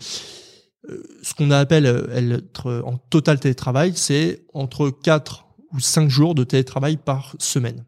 ce 1.22 1.34
qu'on 1.34 1.52
appelle 1.52 1.86
euh, 1.86 2.40
être 2.40 2.82
en 2.86 2.98
total 2.98 3.40
télétravail, 3.40 3.94
c'est 3.96 4.44
entre 4.54 4.90
4 4.90 5.46
ou 5.74 5.80
5 5.80 6.10
jours 6.10 6.36
de 6.36 6.44
télétravail 6.44 6.98
par 6.98 7.36
semaine. 7.40 7.86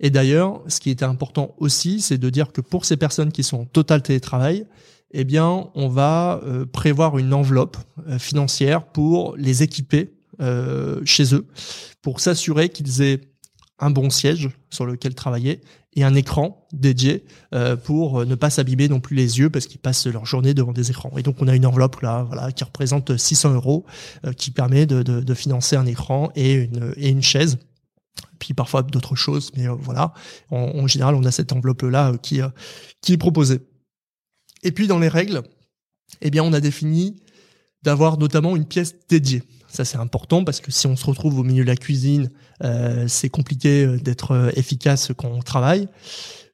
Et 0.00 0.10
d'ailleurs, 0.10 0.62
ce 0.68 0.80
qui 0.80 0.90
était 0.90 1.04
important 1.04 1.54
aussi, 1.58 2.00
c'est 2.00 2.18
de 2.18 2.30
dire 2.30 2.52
que 2.52 2.60
pour 2.60 2.84
ces 2.84 2.96
personnes 2.96 3.32
qui 3.32 3.42
sont 3.42 3.60
en 3.60 3.64
total 3.66 4.02
télétravail, 4.02 4.66
eh 5.12 5.24
bien, 5.24 5.68
on 5.74 5.88
va 5.88 6.40
euh, 6.44 6.66
prévoir 6.66 7.18
une 7.18 7.34
enveloppe 7.34 7.76
euh, 8.08 8.18
financière 8.18 8.84
pour 8.86 9.36
les 9.36 9.62
équiper 9.62 10.14
chez 11.04 11.34
eux, 11.34 11.46
pour 12.00 12.18
s'assurer 12.18 12.70
qu'ils 12.70 13.02
aient 13.02 13.20
un 13.78 13.90
bon 13.90 14.08
siège 14.08 14.48
sur 14.70 14.86
lequel 14.86 15.14
travailler 15.14 15.60
et 15.94 16.04
un 16.04 16.14
écran 16.14 16.66
dédié 16.72 17.24
euh, 17.54 17.76
pour 17.76 18.24
ne 18.24 18.34
pas 18.34 18.50
s'abîmer 18.50 18.88
non 18.88 19.00
plus 19.00 19.16
les 19.16 19.38
yeux 19.38 19.50
parce 19.50 19.66
qu'ils 19.66 19.80
passent 19.80 20.06
leur 20.06 20.24
journée 20.26 20.54
devant 20.54 20.72
des 20.72 20.90
écrans. 20.90 21.10
Et 21.16 21.22
donc 21.22 21.36
on 21.40 21.48
a 21.48 21.56
une 21.56 21.66
enveloppe 21.66 22.00
là, 22.00 22.24
voilà, 22.24 22.52
qui 22.52 22.62
représente 22.62 23.16
600 23.16 23.54
euros, 23.54 23.84
euh, 24.24 24.32
qui 24.32 24.50
permet 24.50 24.86
de, 24.86 25.34
financer 25.34 25.76
un 25.76 25.86
écran 25.86 26.30
et 26.36 26.68
une, 26.96 27.22
chaise. 27.22 27.58
Puis 28.38 28.54
parfois 28.54 28.82
d'autres 28.82 29.16
choses, 29.16 29.50
mais 29.56 29.68
euh, 29.68 29.74
voilà. 29.78 30.12
En, 30.50 30.86
général, 30.86 31.14
on 31.14 31.24
a 31.24 31.30
cette 31.30 31.52
enveloppe 31.52 31.82
là 31.82 32.12
qui 32.22 32.40
qui 33.00 33.14
est 33.14 33.18
proposée. 33.18 33.60
Et 34.62 34.72
puis 34.72 34.86
dans 34.86 34.98
les 34.98 35.08
règles, 35.08 35.42
eh 36.20 36.30
bien 36.30 36.42
on 36.44 36.52
a 36.52 36.60
défini 36.60 37.16
d'avoir 37.82 38.18
notamment 38.18 38.56
une 38.56 38.66
pièce 38.66 38.94
dédiée. 39.08 39.42
Ça, 39.68 39.84
c'est 39.84 39.98
important 39.98 40.42
parce 40.44 40.60
que 40.60 40.72
si 40.72 40.86
on 40.88 40.96
se 40.96 41.06
retrouve 41.06 41.38
au 41.38 41.44
milieu 41.44 41.62
de 41.62 41.68
la 41.68 41.76
cuisine, 41.76 42.30
euh, 42.64 43.06
c'est 43.06 43.28
compliqué 43.28 43.84
euh, 43.84 43.98
d'être 43.98 44.32
euh, 44.32 44.50
efficace 44.56 45.12
quand 45.16 45.28
on 45.28 45.42
travaille. 45.42 45.88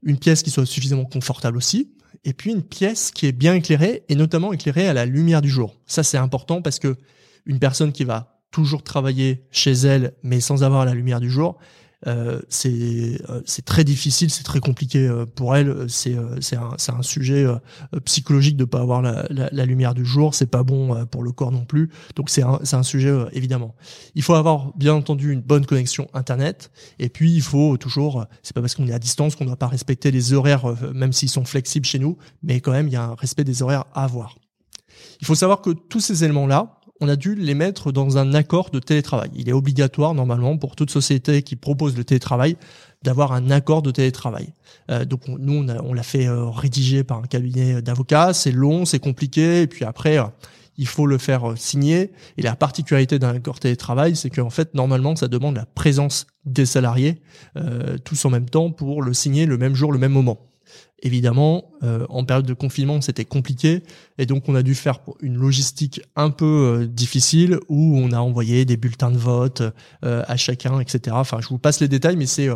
Une 0.03 0.19
pièce 0.19 0.43
qui 0.43 0.51
soit 0.51 0.67
suffisamment 0.67 1.07
confortable 1.07 1.57
aussi. 1.57 1.93
Et 2.25 2.35
puis 2.35 2.51
une 2.53 2.63
pièce 2.63 3.11
qui 3.11 3.27
est 3.27 3.33
bien 3.33 3.55
éclairée 3.55 4.05
et 4.09 4.17
notamment 4.17 4.53
éclairée 4.53 4.87
à 4.87 4.93
la 4.93 5.07
lumière 5.07 5.41
du 5.41 5.49
jour. 5.49 5.77
Ça, 5.87 6.03
c'est 6.03 6.19
important 6.19 6.61
parce 6.61 6.79
que 6.79 6.97
une 7.47 7.59
personne 7.59 7.93
qui 7.93 8.05
va 8.05 8.43
toujours 8.51 8.83
travailler 8.83 9.45
chez 9.51 9.73
elle 9.73 10.13
mais 10.23 10.41
sans 10.41 10.63
avoir 10.63 10.85
la 10.85 10.95
lumière 10.95 11.21
du 11.21 11.31
jour, 11.31 11.59
euh, 12.07 12.41
c'est 12.49 13.21
euh, 13.31 13.41
c'est 13.47 13.65
très 13.65 13.83
difficile, 13.83 14.31
c'est 14.31 14.45
très 14.45 14.61
compliqué 14.61 15.09
euh, 15.09 15.25
pour 15.25 15.57
elle. 15.57 15.89
C'est 15.89 16.17
c'est 16.41 16.57
un 16.57 16.77
un 16.89 17.03
sujet 17.03 17.47
psychologique 18.05 18.57
de 18.57 18.65
pas 18.65 18.81
avoir 18.81 19.03
la, 19.03 19.27
la, 19.31 19.49
la 19.51 19.65
lumière 19.65 19.95
du 19.95 20.05
jour. 20.05 20.35
C'est 20.35 20.51
pas 20.51 20.63
bon 20.63 21.07
pour 21.07 21.23
le 21.23 21.33
corps 21.33 21.53
non 21.53 21.65
plus. 21.65 21.91
Donc 22.15 22.31
c'est 22.31 22.43
un 22.43 22.61
un 22.73 22.83
sujet 22.83 23.15
évidemment. 23.33 23.75
Il 24.15 24.23
faut 24.23 24.35
avoir 24.35 24.77
bien 24.77 24.95
entendu 24.95 25.33
une 25.33 25.41
bonne 25.41 25.67
connexion 25.67 26.09
internet. 26.15 26.71
Et 26.99 27.09
puis 27.09 27.33
il 27.33 27.43
faut 27.43 27.77
toujours. 27.77 28.27
C'est 28.43 28.55
pas 28.55 28.61
parce 28.61 28.75
qu'on 28.75 28.87
est 28.87 28.93
à 28.93 28.99
distance 28.99 29.35
qu'on 29.35 29.47
doit 29.47 29.57
pas 29.57 29.69
respecter 29.69 30.11
les 30.11 30.33
horaires, 30.33 30.75
même 30.95 31.13
s'ils 31.13 31.31
sont 31.31 31.45
flexibles 31.45 31.87
chez 31.87 31.99
nous. 31.99 32.19
Mais 32.43 32.61
quand 32.61 32.73
même, 32.73 32.89
il 32.89 32.93
y 32.93 32.97
a 32.97 33.05
un 33.05 33.15
respect 33.15 33.45
des 33.45 33.63
horaires 33.63 33.85
à 33.95 34.05
avoir. 34.05 34.37
Il 35.21 35.27
faut 35.27 35.35
savoir 35.35 35.63
que 35.63 35.71
tous 35.71 36.01
ces 36.01 36.25
éléments 36.25 36.47
là, 36.47 36.76
on 37.01 37.09
a 37.09 37.17
dû 37.17 37.35
les 37.35 37.55
mettre 37.55 37.93
dans 37.93 38.19
un 38.19 38.35
accord 38.35 38.71
de 38.71 38.79
télétravail. 38.79 39.31
Il 39.35 39.49
est 39.49 39.53
obligatoire 39.53 40.15
normalement 40.15 40.57
pour 40.57 40.77
toute 40.77 40.91
société 40.91 41.43
qui 41.43 41.57
propose 41.57 41.97
le 41.97 42.05
télétravail 42.05 42.57
d'avoir 43.03 43.33
un 43.33 43.51
accord 43.51 43.83
de 43.83 43.91
télétravail. 43.91 44.53
Euh, 44.91 45.05
donc 45.05 45.23
nous 45.29 45.67
on, 45.85 45.93
l'a 45.93 46.03
fait 46.03 46.27
euh, 46.27 46.49
rédiger 46.49 47.05
par 47.05 47.19
un 47.19 47.27
cabinet 47.27 47.83
d'avocats. 47.83 48.33
C'est 48.33 48.53
long, 48.53 48.85
c'est 48.85 48.99
compliqué, 48.99 49.63
et 49.63 49.67
puis 49.67 49.85
après 49.85 50.19
euh, 50.19 50.25
il 50.79 50.87
faut 50.87 51.07
le 51.07 51.19
faire 51.19 51.55
signer. 51.57 52.13
Et 52.37 52.43
la 52.43 52.57
particularité 52.57 53.19
d'un 53.19 53.35
accord 53.35 53.61
télétravail, 53.61 54.17
c'est 54.17 54.31
qu'en 54.31 54.51
fait 54.51 54.75
normalement 54.75 55.17
ça 55.17 55.29
demande 55.29 55.57
la 55.57 55.67
présence 55.67 56.27
des 56.45 56.67
salariés 56.67 57.21
tous 58.05 58.25
en 58.25 58.31
même 58.31 58.49
temps 58.49 58.71
pour 58.71 59.03
le 59.03 59.13
signer 59.15 59.47
le 59.47 59.59
même 59.59 59.75
jour, 59.75 59.91
le 59.91 59.99
même 59.99 60.13
moment. 60.13 60.39
Évidemment, 61.03 61.73
euh, 61.83 62.07
en 62.09 62.25
période 62.25 62.47
de 62.47 62.55
confinement, 62.55 63.03
c'était 63.03 63.27
compliqué 63.27 63.83
et 64.17 64.25
donc 64.25 64.49
on 64.49 64.55
a 64.55 64.63
dû 64.63 64.75
faire 64.75 65.01
une 65.21 65.37
logistique 65.37 66.01
un 66.17 66.31
peu 66.31 66.45
euh, 66.47 66.87
difficile 66.87 67.59
où 67.69 67.99
on 67.99 68.13
a 68.13 68.19
envoyé 68.19 68.65
des 68.65 68.79
bulletins 68.79 69.11
de 69.11 69.19
vote 69.19 69.63
euh, 70.07 70.23
à 70.27 70.39
chacun, 70.39 70.81
etc. 70.81 71.15
Enfin, 71.19 71.41
je 71.43 71.49
vous 71.49 71.59
passe 71.59 71.81
les 71.81 71.89
détails, 71.89 72.17
mais 72.17 72.25
c'est 72.25 72.49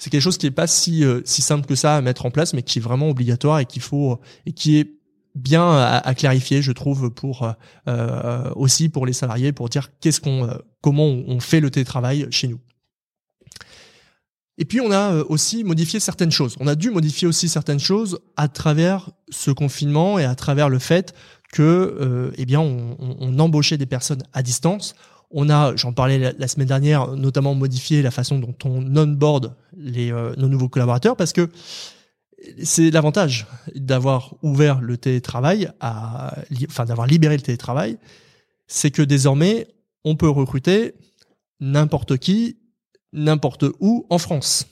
c'est 0.00 0.10
quelque 0.10 0.20
chose 0.20 0.36
qui 0.36 0.46
est 0.46 0.50
pas 0.50 0.66
si 0.66 1.04
si 1.24 1.42
simple 1.42 1.64
que 1.64 1.76
ça 1.76 1.96
à 1.96 2.00
mettre 2.00 2.26
en 2.26 2.32
place, 2.32 2.54
mais 2.54 2.62
qui 2.62 2.80
est 2.80 2.82
vraiment 2.82 3.08
obligatoire 3.08 3.60
et 3.60 3.66
qu'il 3.66 3.82
faut 3.82 4.18
et 4.46 4.52
qui 4.52 4.78
est 4.78 4.90
bien 5.36 5.70
à, 5.76 6.14
clarifier, 6.14 6.62
je 6.62 6.72
trouve, 6.72 7.10
pour 7.10 7.54
aussi 8.56 8.88
pour 8.88 9.06
les 9.06 9.12
salariés, 9.12 9.52
pour 9.52 9.68
dire 9.68 9.90
qu'est-ce 10.00 10.20
qu'on 10.20 10.48
comment 10.80 11.06
on 11.06 11.38
fait 11.38 11.60
le 11.60 11.70
télétravail 11.70 12.26
chez 12.30 12.48
nous. 12.48 12.58
Et 14.58 14.64
puis 14.64 14.80
on 14.80 14.90
a 14.90 15.12
euh, 15.12 15.24
aussi 15.28 15.64
modifié 15.64 16.00
certaines 16.00 16.30
choses. 16.30 16.56
On 16.60 16.66
a 16.66 16.74
dû 16.74 16.90
modifier 16.90 17.28
aussi 17.28 17.48
certaines 17.48 17.80
choses 17.80 18.20
à 18.36 18.48
travers 18.48 19.10
ce 19.30 19.50
confinement 19.50 20.18
et 20.18 20.24
à 20.24 20.34
travers 20.34 20.68
le 20.68 20.78
fait 20.78 21.14
que, 21.52 21.62
euh, 21.62 22.30
eh 22.36 22.44
bien, 22.44 22.60
on, 22.60 23.38
embauchait 23.38 23.78
des 23.78 23.86
personnes 23.86 24.22
à 24.32 24.42
distance. 24.42 24.94
On 25.30 25.48
a, 25.48 25.74
j'en 25.76 25.92
parlais 25.92 26.34
la, 26.36 26.48
semaine 26.48 26.68
dernière, 26.68 27.12
notamment 27.16 27.54
modifié 27.54 28.02
la 28.02 28.10
façon 28.10 28.38
dont 28.38 28.54
on 28.64 28.96
onboard 28.96 29.54
les, 29.76 30.12
euh, 30.12 30.34
nos 30.36 30.48
nouveaux 30.48 30.68
collaborateurs 30.68 31.16
parce 31.16 31.32
que 31.32 31.50
c'est 32.62 32.90
l'avantage 32.90 33.46
d'avoir 33.74 34.34
ouvert 34.42 34.80
le 34.80 34.96
télétravail, 34.96 35.70
à, 35.80 36.34
enfin 36.68 36.84
d'avoir 36.84 37.06
libéré 37.06 37.36
le 37.36 37.42
télétravail, 37.42 37.98
c'est 38.66 38.90
que 38.90 39.02
désormais 39.02 39.68
on 40.04 40.16
peut 40.16 40.28
recruter 40.28 40.94
n'importe 41.60 42.18
qui 42.18 42.58
n'importe 43.16 43.64
où 43.80 44.06
en 44.10 44.18
France. 44.18 44.66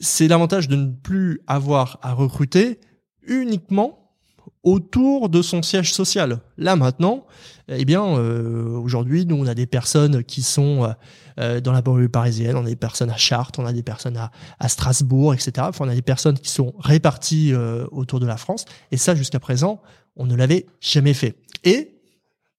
C'est 0.00 0.28
l'avantage 0.28 0.68
de 0.68 0.76
ne 0.76 0.90
plus 0.90 1.40
avoir 1.46 1.98
à 2.02 2.12
recruter 2.12 2.80
uniquement 3.26 4.14
autour 4.62 5.28
de 5.28 5.42
son 5.42 5.62
siège 5.62 5.92
social. 5.92 6.40
Là 6.56 6.76
maintenant, 6.76 7.26
eh 7.68 7.84
bien, 7.84 8.04
euh, 8.04 8.76
aujourd'hui, 8.76 9.26
nous 9.26 9.36
on 9.36 9.46
a 9.46 9.54
des 9.54 9.66
personnes 9.66 10.24
qui 10.24 10.42
sont 10.42 10.94
euh, 11.38 11.60
dans 11.60 11.72
la 11.72 11.82
banlieue 11.82 12.08
parisienne, 12.08 12.56
on 12.56 12.64
a 12.64 12.68
des 12.68 12.76
personnes 12.76 13.10
à 13.10 13.16
Chartres, 13.16 13.58
on 13.58 13.66
a 13.66 13.72
des 13.72 13.82
personnes 13.82 14.16
à, 14.16 14.30
à 14.58 14.68
Strasbourg, 14.68 15.34
etc. 15.34 15.52
Enfin, 15.60 15.84
on 15.86 15.88
a 15.88 15.94
des 15.94 16.02
personnes 16.02 16.38
qui 16.38 16.50
sont 16.50 16.74
réparties 16.78 17.52
euh, 17.52 17.86
autour 17.90 18.20
de 18.20 18.26
la 18.26 18.36
France. 18.36 18.64
Et 18.90 18.96
ça, 18.96 19.14
jusqu'à 19.14 19.40
présent, 19.40 19.82
on 20.16 20.26
ne 20.26 20.34
l'avait 20.34 20.66
jamais 20.80 21.14
fait. 21.14 21.36
Et 21.64 21.95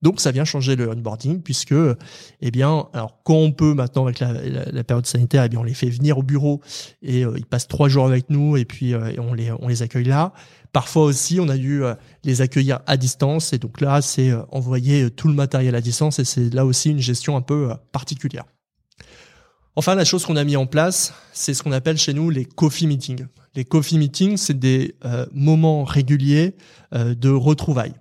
donc 0.01 0.21
ça 0.21 0.31
vient 0.31 0.45
changer 0.45 0.75
le 0.75 0.89
onboarding 0.89 1.41
puisque, 1.41 1.73
eh 2.41 2.51
bien, 2.51 2.87
alors 2.93 3.19
quand 3.23 3.35
on 3.35 3.51
peut 3.51 3.73
maintenant 3.73 4.05
avec 4.05 4.19
la, 4.19 4.83
période 4.83 5.07
sanitaire, 5.07 5.43
eh 5.43 5.49
bien 5.49 5.59
on 5.59 5.63
les 5.63 5.73
fait 5.73 5.89
venir 5.89 6.19
au 6.19 6.23
bureau 6.23 6.61
et 7.01 7.25
euh, 7.25 7.33
ils 7.37 7.45
passent 7.45 7.67
trois 7.67 7.89
jours 7.89 8.05
avec 8.05 8.29
nous 8.29 8.57
et 8.57 8.65
puis 8.65 8.93
euh, 8.93 9.11
on 9.17 9.33
les 9.33 9.51
on 9.51 9.67
les 9.67 9.81
accueille 9.81 10.05
là. 10.05 10.33
Parfois 10.71 11.05
aussi, 11.05 11.39
on 11.39 11.49
a 11.49 11.57
dû 11.57 11.83
euh, 11.83 11.95
les 12.23 12.41
accueillir 12.41 12.79
à 12.85 12.95
distance 12.97 13.53
et 13.53 13.57
donc 13.57 13.81
là, 13.81 14.01
c'est 14.03 14.31
envoyer 14.51 15.09
tout 15.09 15.29
le 15.29 15.33
matériel 15.33 15.73
à 15.73 15.81
distance 15.81 16.19
et 16.19 16.25
c'est 16.25 16.53
là 16.53 16.65
aussi 16.65 16.91
une 16.91 16.99
gestion 16.99 17.35
un 17.35 17.41
peu 17.41 17.69
particulière. 17.91 18.45
Enfin, 19.75 19.95
la 19.95 20.05
chose 20.05 20.25
qu'on 20.25 20.35
a 20.35 20.43
mis 20.43 20.57
en 20.57 20.65
place, 20.65 21.13
c'est 21.33 21.53
ce 21.53 21.63
qu'on 21.63 21.71
appelle 21.71 21.97
chez 21.97 22.13
nous 22.13 22.29
les 22.29 22.45
coffee 22.45 22.87
meetings. 22.87 23.25
Les 23.55 23.63
coffee 23.63 23.97
meetings, 23.97 24.37
c'est 24.37 24.57
des 24.57 24.95
moments 25.31 25.83
réguliers 25.83 26.55
de 26.91 27.29
retrouvailles 27.29 27.93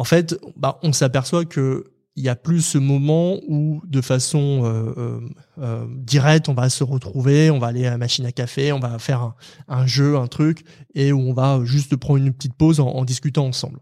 en 0.00 0.04
fait, 0.04 0.40
bah, 0.56 0.78
on 0.82 0.94
s'aperçoit 0.94 1.44
que 1.44 1.84
il 2.16 2.24
y 2.24 2.30
a 2.30 2.34
plus 2.34 2.62
ce 2.62 2.78
moment 2.78 3.38
où, 3.46 3.82
de 3.86 4.00
façon 4.00 4.62
euh, 4.64 4.94
euh, 4.96 5.20
euh, 5.58 5.86
directe, 5.90 6.48
on 6.48 6.54
va 6.54 6.70
se 6.70 6.82
retrouver, 6.82 7.50
on 7.50 7.58
va 7.58 7.66
aller 7.66 7.84
à 7.86 7.90
la 7.90 7.98
machine 7.98 8.24
à 8.24 8.32
café, 8.32 8.72
on 8.72 8.80
va 8.80 8.98
faire 8.98 9.34
un, 9.68 9.86
jeu, 9.86 10.16
un 10.16 10.26
truc, 10.26 10.64
et 10.94 11.12
où 11.12 11.20
on 11.20 11.34
va 11.34 11.60
juste 11.64 11.96
prendre 11.96 12.24
une 12.24 12.32
petite 12.32 12.54
pause 12.54 12.80
en, 12.80 13.04
discutant 13.04 13.44
ensemble. 13.44 13.78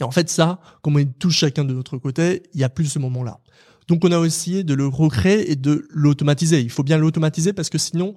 Et 0.00 0.02
en 0.02 0.10
fait, 0.10 0.28
ça, 0.28 0.58
comme 0.82 0.96
on 0.96 0.98
est 0.98 1.16
tous 1.16 1.30
chacun 1.30 1.64
de 1.64 1.72
notre 1.72 1.96
côté, 1.96 2.42
il 2.52 2.60
y 2.60 2.64
a 2.64 2.68
plus 2.68 2.86
ce 2.86 2.98
moment-là. 2.98 3.38
Donc, 3.86 4.04
on 4.04 4.10
a 4.10 4.26
essayé 4.26 4.64
de 4.64 4.74
le 4.74 4.88
recréer 4.88 5.52
et 5.52 5.54
de 5.54 5.86
l'automatiser. 5.90 6.60
Il 6.60 6.70
faut 6.70 6.82
bien 6.82 6.98
l'automatiser 6.98 7.52
parce 7.52 7.70
que 7.70 7.78
sinon, 7.78 8.16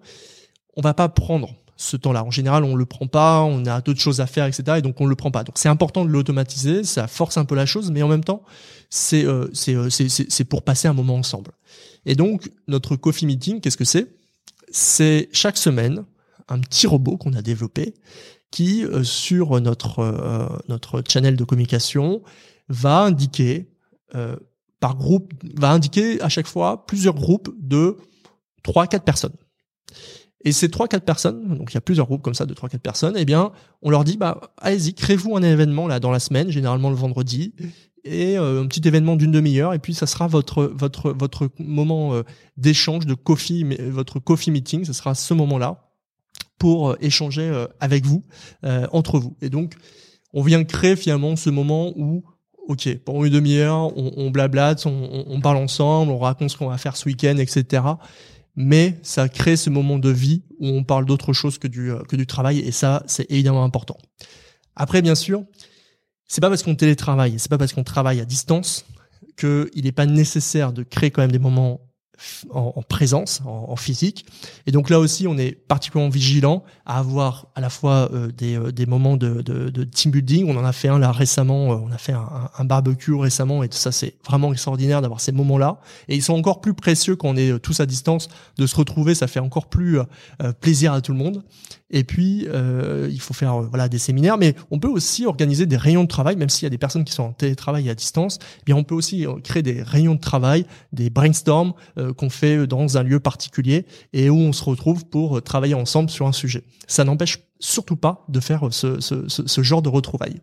on 0.75 0.81
va 0.81 0.95
pas 0.95 1.09
prendre 1.09 1.53
ce 1.79 1.95
temps-là. 1.95 2.25
En 2.25 2.29
général, 2.29 2.65
on 2.65 2.75
le 2.75 2.85
prend 2.85 3.07
pas, 3.07 3.41
on 3.41 3.65
a 3.65 3.79
d'autres 3.79 4.01
choses 4.01 4.19
à 4.19 4.27
faire, 4.27 4.45
etc. 4.45 4.63
Et 4.79 4.81
donc 4.81 4.99
on 4.99 5.05
le 5.05 5.15
prend 5.15 5.31
pas. 5.31 5.45
Donc 5.45 5.57
c'est 5.57 5.69
important 5.69 6.03
de 6.03 6.09
l'automatiser, 6.09 6.83
ça 6.83 7.07
force 7.07 7.37
un 7.37 7.45
peu 7.45 7.55
la 7.55 7.65
chose, 7.65 7.89
mais 7.91 8.03
en 8.03 8.09
même 8.09 8.23
temps, 8.23 8.43
c'est 8.89 9.23
euh, 9.25 9.47
euh, 9.69 9.89
c'est 9.89 10.09
c'est 10.09 10.43
pour 10.43 10.63
passer 10.63 10.89
un 10.89 10.93
moment 10.93 11.15
ensemble. 11.15 11.51
Et 12.05 12.15
donc 12.15 12.51
notre 12.67 12.97
coffee 12.97 13.25
meeting, 13.25 13.61
qu'est-ce 13.61 13.77
que 13.77 13.85
c'est? 13.85 14.13
C'est 14.69 15.29
chaque 15.31 15.57
semaine 15.57 16.03
un 16.49 16.59
petit 16.59 16.85
robot 16.85 17.15
qu'on 17.15 17.31
a 17.31 17.41
développé 17.41 17.93
qui 18.51 18.83
euh, 18.83 19.05
sur 19.05 19.61
notre 19.61 20.59
notre 20.67 21.01
channel 21.07 21.37
de 21.37 21.43
communication 21.45 22.21
va 22.67 23.03
indiquer 23.03 23.69
par 24.81 24.97
groupe 24.97 25.33
va 25.55 25.71
indiquer 25.71 26.21
à 26.21 26.27
chaque 26.27 26.47
fois 26.47 26.85
plusieurs 26.87 27.15
groupes 27.15 27.55
de 27.57 27.95
trois 28.63 28.85
quatre 28.85 29.05
personnes. 29.05 29.35
Et 30.45 30.53
ces 30.53 30.69
trois 30.69 30.87
quatre 30.87 31.03
personnes, 31.03 31.57
donc 31.57 31.71
il 31.71 31.75
y 31.75 31.77
a 31.77 31.81
plusieurs 31.81 32.05
groupes 32.05 32.21
comme 32.21 32.33
ça 32.33 32.45
de 32.45 32.53
trois 32.53 32.69
quatre 32.69 32.81
personnes, 32.81 33.15
eh 33.17 33.25
bien, 33.25 33.51
on 33.81 33.89
leur 33.89 34.05
dit 34.05 34.15
bah 34.15 34.39
allez-y, 34.57 34.93
créez-vous 34.93 35.35
un 35.35 35.43
événement 35.43 35.87
là 35.87 35.99
dans 35.99 36.11
la 36.11 36.19
semaine, 36.19 36.49
généralement 36.49 36.89
le 36.89 36.95
vendredi, 36.95 37.53
et 38.05 38.37
euh, 38.37 38.63
un 38.63 38.67
petit 38.67 38.87
événement 38.87 39.17
d'une 39.17 39.31
demi-heure, 39.31 39.73
et 39.73 39.79
puis 39.79 39.93
ça 39.93 40.07
sera 40.07 40.27
votre 40.27 40.63
votre 40.63 41.11
votre 41.11 41.49
moment 41.59 42.13
euh, 42.13 42.23
d'échange 42.55 43.05
de 43.05 43.15
coffee, 43.15 43.65
votre 43.89 44.19
coffee 44.19 44.51
meeting, 44.51 44.85
ce 44.85 44.93
sera 44.93 45.13
ce 45.13 45.33
moment-là 45.33 45.89
pour 46.57 46.91
euh, 46.91 46.97
échanger 47.01 47.65
avec 47.79 48.05
vous 48.05 48.23
entre 48.63 49.19
vous. 49.19 49.35
Et 49.41 49.49
donc 49.49 49.75
on 50.33 50.41
vient 50.41 50.63
créer 50.63 50.95
finalement 50.95 51.35
ce 51.35 51.49
moment 51.49 51.91
où 51.97 52.23
ok, 52.69 52.97
pendant 53.03 53.25
une 53.25 53.33
demi-heure, 53.33 53.97
on, 53.97 54.13
on 54.15 54.29
blablate, 54.29 54.85
on, 54.85 55.41
parle 55.41 55.57
ensemble, 55.57 56.11
on 56.11 56.19
raconte 56.19 56.51
ce 56.51 56.57
qu'on 56.57 56.69
va 56.69 56.77
faire 56.77 56.95
ce 56.95 57.09
week-end, 57.09 57.37
etc 57.37 57.81
mais 58.61 58.99
ça 59.03 59.29
crée 59.29 59.55
ce 59.55 59.69
moment 59.69 59.97
de 59.99 60.09
vie 60.09 60.43
où 60.59 60.67
on 60.67 60.83
parle 60.83 61.05
d'autre 61.05 61.31
chose 61.31 61.57
que 61.57 61.67
du, 61.69 61.93
euh, 61.93 61.99
que 62.09 62.17
du 62.17 62.27
travail, 62.27 62.59
et 62.59 62.73
ça, 62.73 63.03
c'est 63.07 63.25
évidemment 63.31 63.63
important. 63.63 63.97
Après, 64.75 65.01
bien 65.01 65.15
sûr, 65.15 65.45
c'est 66.27 66.41
pas 66.41 66.49
parce 66.49 66.61
qu'on 66.61 66.75
télétravaille, 66.75 67.35
c'est 67.37 67.49
pas 67.49 67.57
parce 67.57 67.71
qu'on 67.71 67.85
travaille 67.85 68.19
à 68.19 68.25
distance 68.25 68.85
qu'il 69.37 69.69
n'est 69.85 69.93
pas 69.93 70.05
nécessaire 70.05 70.73
de 70.73 70.83
créer 70.83 71.09
quand 71.09 71.21
même 71.21 71.31
des 71.31 71.39
moments 71.39 71.79
en, 72.51 72.81
présence, 72.81 73.41
en, 73.45 73.75
physique. 73.75 74.25
Et 74.67 74.71
donc 74.71 74.89
là 74.89 74.99
aussi, 74.99 75.27
on 75.27 75.37
est 75.37 75.51
particulièrement 75.51 76.11
vigilant 76.11 76.63
à 76.85 76.99
avoir 76.99 77.47
à 77.55 77.61
la 77.61 77.69
fois 77.69 78.09
euh, 78.11 78.31
des, 78.31 78.57
euh, 78.57 78.71
des 78.71 78.85
moments 78.85 79.17
de, 79.17 79.41
de, 79.41 79.69
de, 79.69 79.83
team 79.83 80.11
building. 80.11 80.49
On 80.49 80.57
en 80.57 80.65
a 80.65 80.71
fait 80.71 80.87
un 80.87 80.99
là 80.99 81.11
récemment, 81.11 81.71
euh, 81.71 81.75
on 81.75 81.91
a 81.91 81.97
fait 81.97 82.13
un, 82.13 82.49
un 82.57 82.65
barbecue 82.65 83.15
récemment, 83.15 83.63
et 83.63 83.69
ça 83.71 83.91
c'est 83.91 84.15
vraiment 84.25 84.51
extraordinaire 84.51 85.01
d'avoir 85.01 85.21
ces 85.21 85.31
moments-là. 85.31 85.79
Et 86.07 86.15
ils 86.15 86.23
sont 86.23 86.33
encore 86.33 86.61
plus 86.61 86.73
précieux 86.73 87.15
quand 87.15 87.29
on 87.29 87.37
est 87.37 87.59
tous 87.59 87.79
à 87.79 87.85
distance, 87.85 88.29
de 88.57 88.67
se 88.67 88.75
retrouver, 88.75 89.15
ça 89.15 89.27
fait 89.27 89.39
encore 89.39 89.67
plus 89.67 89.99
plaisir 90.61 90.93
à 90.93 91.01
tout 91.01 91.11
le 91.11 91.17
monde. 91.17 91.43
Et 91.91 92.03
puis, 92.03 92.45
euh, 92.47 93.09
il 93.11 93.19
faut 93.19 93.33
faire 93.33 93.55
euh, 93.55 93.67
voilà 93.67 93.89
des 93.89 93.97
séminaires, 93.97 94.37
mais 94.37 94.55
on 94.69 94.79
peut 94.79 94.87
aussi 94.87 95.25
organiser 95.25 95.65
des 95.65 95.77
réunions 95.77 96.03
de 96.03 96.07
travail, 96.07 96.35
même 96.35 96.49
s'il 96.49 96.63
y 96.63 96.67
a 96.67 96.69
des 96.69 96.77
personnes 96.77 97.03
qui 97.03 97.13
sont 97.13 97.23
en 97.23 97.33
télétravail 97.33 97.89
à 97.89 97.95
distance. 97.95 98.37
Eh 98.59 98.65
bien, 98.65 98.75
on 98.75 98.83
peut 98.83 98.93
aussi 98.93 99.25
euh, 99.25 99.39
créer 99.43 99.63
des 99.63 99.81
réunions 99.81 100.15
de 100.15 100.19
travail, 100.19 100.65
des 100.93 101.09
brainstorms 101.09 101.73
qu'on 102.17 102.29
fait 102.29 102.67
dans 102.67 102.97
un 102.97 103.03
lieu 103.03 103.19
particulier 103.19 103.85
et 104.13 104.29
où 104.29 104.35
on 104.35 104.53
se 104.53 104.63
retrouve 104.63 105.05
pour 105.05 105.41
travailler 105.41 105.73
ensemble 105.73 106.09
sur 106.09 106.27
un 106.27 106.31
sujet. 106.31 106.63
Ça 106.87 107.03
n'empêche 107.03 107.39
surtout 107.59 107.95
pas 107.95 108.25
de 108.29 108.39
faire 108.39 108.67
ce, 108.71 108.99
ce, 108.99 109.27
ce, 109.27 109.47
ce 109.47 109.63
genre 109.63 109.81
de 109.81 109.89
retrouvailles. 109.89 110.41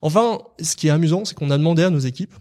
Enfin, 0.00 0.38
ce 0.60 0.76
qui 0.76 0.88
est 0.88 0.90
amusant, 0.90 1.24
c'est 1.24 1.34
qu'on 1.34 1.50
a 1.50 1.58
demandé 1.58 1.82
à 1.82 1.90
nos 1.90 1.98
équipes, 1.98 2.34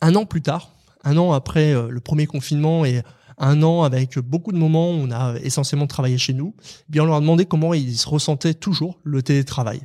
un 0.00 0.14
an 0.14 0.26
plus 0.26 0.42
tard, 0.42 0.72
un 1.04 1.16
an 1.16 1.32
après 1.32 1.72
le 1.72 2.00
premier 2.00 2.26
confinement 2.26 2.84
et 2.84 3.02
un 3.38 3.62
an 3.62 3.82
avec 3.82 4.18
beaucoup 4.18 4.52
de 4.52 4.58
moments 4.58 4.90
où 4.90 4.94
on 4.94 5.10
a 5.10 5.34
essentiellement 5.42 5.86
travaillé 5.86 6.18
chez 6.18 6.32
nous, 6.32 6.54
eh 6.62 6.92
bien 6.92 7.02
on 7.02 7.06
leur 7.06 7.16
a 7.16 7.20
demandé 7.20 7.46
comment 7.46 7.74
ils 7.74 7.96
se 7.96 8.08
ressentaient 8.08 8.54
toujours 8.54 8.98
le 9.04 9.22
télétravail. 9.22 9.82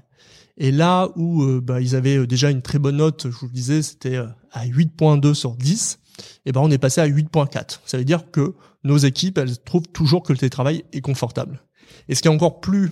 Et 0.57 0.71
là 0.71 1.09
où 1.15 1.43
euh, 1.43 1.61
bah, 1.61 1.81
ils 1.81 1.95
avaient 1.95 2.27
déjà 2.27 2.49
une 2.49 2.61
très 2.61 2.79
bonne 2.79 2.97
note, 2.97 3.27
je 3.29 3.35
vous 3.35 3.47
le 3.47 3.53
disais, 3.53 3.81
c'était 3.81 4.17
à 4.51 4.65
8.2 4.65 5.33
sur 5.33 5.55
10, 5.55 5.99
et 6.19 6.23
eh 6.47 6.51
ben 6.51 6.61
on 6.61 6.69
est 6.69 6.77
passé 6.77 7.01
à 7.01 7.07
8.4. 7.07 7.79
Ça 7.85 7.97
veut 7.97 8.05
dire 8.05 8.29
que 8.31 8.53
nos 8.83 8.97
équipes, 8.97 9.37
elles 9.37 9.57
trouvent 9.57 9.87
toujours 9.87 10.23
que 10.23 10.33
le 10.33 10.39
télétravail 10.39 10.83
est 10.93 11.01
confortable. 11.01 11.61
Et 12.09 12.15
ce 12.15 12.21
qui 12.21 12.27
est 12.27 12.31
encore 12.31 12.59
plus 12.59 12.91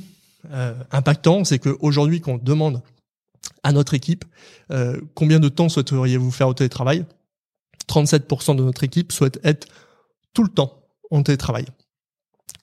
impactant, 0.92 1.44
c'est 1.44 1.60
qu'aujourd'hui, 1.60 2.22
quand 2.22 2.34
on 2.34 2.38
demande 2.38 2.82
à 3.64 3.72
notre 3.72 3.94
équipe. 3.94 4.26
Euh, 4.72 5.00
combien 5.16 5.40
de 5.40 5.50
temps 5.50 5.70
souhaiteriez-vous 5.70 6.32
faire 6.32 6.48
au 6.48 6.54
télétravail? 6.54 7.06
37% 7.88 8.56
de 8.56 8.64
notre 8.64 8.84
équipe 8.84 9.12
souhaite 9.12 9.40
être 9.44 9.68
tout 10.34 10.44
le 10.44 10.50
temps 10.50 10.84
en 11.12 11.24
télétravail. 11.24 11.66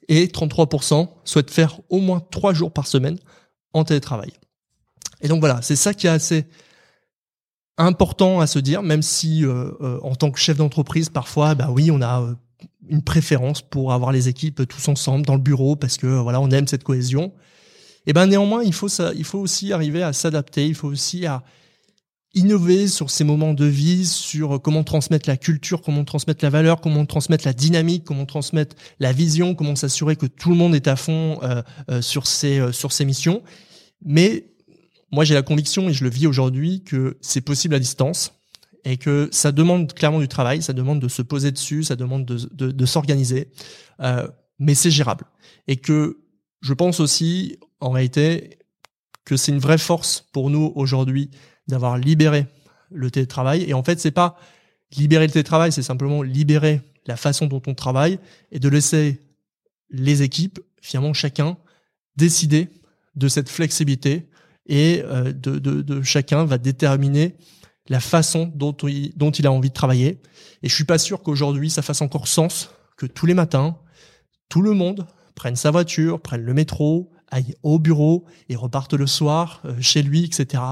Et 0.08 0.26
33% 0.26 1.08
souhaitent 1.24 1.50
faire 1.50 1.80
au 1.88 2.00
moins 2.00 2.20
3 2.30 2.54
jours 2.54 2.72
par 2.72 2.86
semaine 2.86 3.18
en 3.72 3.84
télétravail. 3.84 4.32
Et 5.20 5.28
donc 5.28 5.40
voilà, 5.40 5.62
c'est 5.62 5.76
ça 5.76 5.94
qui 5.94 6.06
est 6.06 6.10
assez 6.10 6.46
important 7.78 8.40
à 8.40 8.46
se 8.46 8.58
dire, 8.58 8.82
même 8.82 9.02
si 9.02 9.44
euh, 9.44 9.72
euh, 9.80 9.98
en 10.02 10.14
tant 10.14 10.30
que 10.30 10.38
chef 10.38 10.56
d'entreprise, 10.56 11.08
parfois, 11.08 11.54
bah 11.54 11.68
oui, 11.70 11.90
on 11.90 12.00
a 12.02 12.34
une 12.88 13.02
préférence 13.02 13.62
pour 13.62 13.92
avoir 13.92 14.12
les 14.12 14.28
équipes 14.28 14.66
tous 14.68 14.88
ensemble 14.88 15.26
dans 15.26 15.34
le 15.34 15.40
bureau 15.40 15.76
parce 15.76 15.96
que 15.96 16.06
voilà, 16.06 16.40
on 16.40 16.50
aime 16.50 16.68
cette 16.68 16.84
cohésion. 16.84 17.32
Et 18.06 18.12
ben 18.12 18.26
néanmoins, 18.26 18.62
il 18.62 18.72
faut 18.72 18.88
ça, 18.88 19.12
il 19.14 19.24
faut 19.24 19.40
aussi 19.40 19.72
arriver 19.72 20.02
à 20.02 20.12
s'adapter, 20.12 20.66
il 20.66 20.74
faut 20.74 20.88
aussi 20.88 21.26
à 21.26 21.42
innover 22.36 22.86
sur 22.86 23.10
ces 23.10 23.24
moments 23.24 23.54
de 23.54 23.64
vie, 23.64 24.04
sur 24.04 24.60
comment 24.60 24.84
transmettre 24.84 25.28
la 25.28 25.38
culture, 25.38 25.80
comment 25.80 26.04
transmettre 26.04 26.44
la 26.44 26.50
valeur, 26.50 26.82
comment 26.82 27.06
transmettre 27.06 27.46
la 27.46 27.54
dynamique, 27.54 28.04
comment 28.04 28.26
transmettre 28.26 28.76
la 29.00 29.12
vision, 29.12 29.54
comment 29.54 29.74
s'assurer 29.74 30.16
que 30.16 30.26
tout 30.26 30.50
le 30.50 30.56
monde 30.56 30.74
est 30.74 30.86
à 30.86 30.96
fond 30.96 31.40
euh, 31.42 31.62
euh, 31.90 32.02
sur 32.02 32.26
ces 32.26 32.60
euh, 32.60 32.72
sur 32.72 32.90
missions. 33.00 33.42
Mais 34.04 34.52
moi, 35.10 35.24
j'ai 35.24 35.32
la 35.32 35.42
conviction 35.42 35.88
et 35.88 35.94
je 35.94 36.04
le 36.04 36.10
vis 36.10 36.26
aujourd'hui 36.26 36.84
que 36.84 37.16
c'est 37.22 37.40
possible 37.40 37.74
à 37.74 37.78
distance 37.78 38.34
et 38.84 38.98
que 38.98 39.30
ça 39.32 39.50
demande 39.50 39.94
clairement 39.94 40.20
du 40.20 40.28
travail, 40.28 40.60
ça 40.60 40.74
demande 40.74 41.00
de 41.00 41.08
se 41.08 41.22
poser 41.22 41.52
dessus, 41.52 41.84
ça 41.84 41.96
demande 41.96 42.26
de, 42.26 42.36
de, 42.52 42.70
de 42.70 42.86
s'organiser, 42.86 43.50
mais 44.60 44.74
c'est 44.74 44.92
gérable. 44.92 45.24
Et 45.66 45.76
que 45.76 46.18
je 46.60 46.72
pense 46.72 47.00
aussi, 47.00 47.58
en 47.80 47.90
réalité, 47.90 48.58
que 49.24 49.36
c'est 49.36 49.50
une 49.52 49.58
vraie 49.58 49.78
force 49.78 50.28
pour 50.32 50.50
nous 50.50 50.72
aujourd'hui 50.76 51.30
d'avoir 51.68 51.98
libéré 51.98 52.46
le 52.90 53.10
télétravail. 53.10 53.64
Et 53.68 53.74
en 53.74 53.82
fait, 53.82 54.00
c'est 54.00 54.10
pas 54.10 54.38
libérer 54.96 55.26
le 55.26 55.32
télétravail, 55.32 55.72
c'est 55.72 55.82
simplement 55.82 56.22
libérer 56.22 56.80
la 57.06 57.16
façon 57.16 57.46
dont 57.46 57.62
on 57.66 57.74
travaille 57.74 58.18
et 58.52 58.58
de 58.58 58.68
laisser 58.68 59.20
les 59.90 60.22
équipes, 60.22 60.60
finalement 60.80 61.12
chacun, 61.12 61.56
décider 62.16 62.68
de 63.14 63.28
cette 63.28 63.48
flexibilité 63.48 64.28
et 64.66 65.02
euh, 65.04 65.32
de, 65.32 65.58
de, 65.58 66.02
chacun 66.02 66.44
va 66.44 66.58
déterminer 66.58 67.36
la 67.88 68.00
façon 68.00 68.50
dont 68.54 68.72
il, 68.72 69.16
dont 69.16 69.30
il 69.30 69.46
a 69.46 69.52
envie 69.52 69.68
de 69.68 69.74
travailler. 69.74 70.20
Et 70.62 70.68
je 70.68 70.74
suis 70.74 70.84
pas 70.84 70.98
sûr 70.98 71.22
qu'aujourd'hui 71.22 71.70
ça 71.70 71.82
fasse 71.82 72.02
encore 72.02 72.26
sens 72.26 72.70
que 72.96 73.06
tous 73.06 73.26
les 73.26 73.34
matins, 73.34 73.78
tout 74.48 74.62
le 74.62 74.72
monde 74.72 75.06
prenne 75.34 75.56
sa 75.56 75.70
voiture, 75.70 76.20
prenne 76.20 76.42
le 76.42 76.54
métro, 76.54 77.12
aille 77.30 77.54
au 77.62 77.78
bureau 77.78 78.24
et 78.48 78.56
repartent 78.56 78.94
le 78.94 79.06
soir 79.06 79.62
euh, 79.64 79.74
chez 79.80 80.02
lui, 80.02 80.24
etc. 80.24 80.62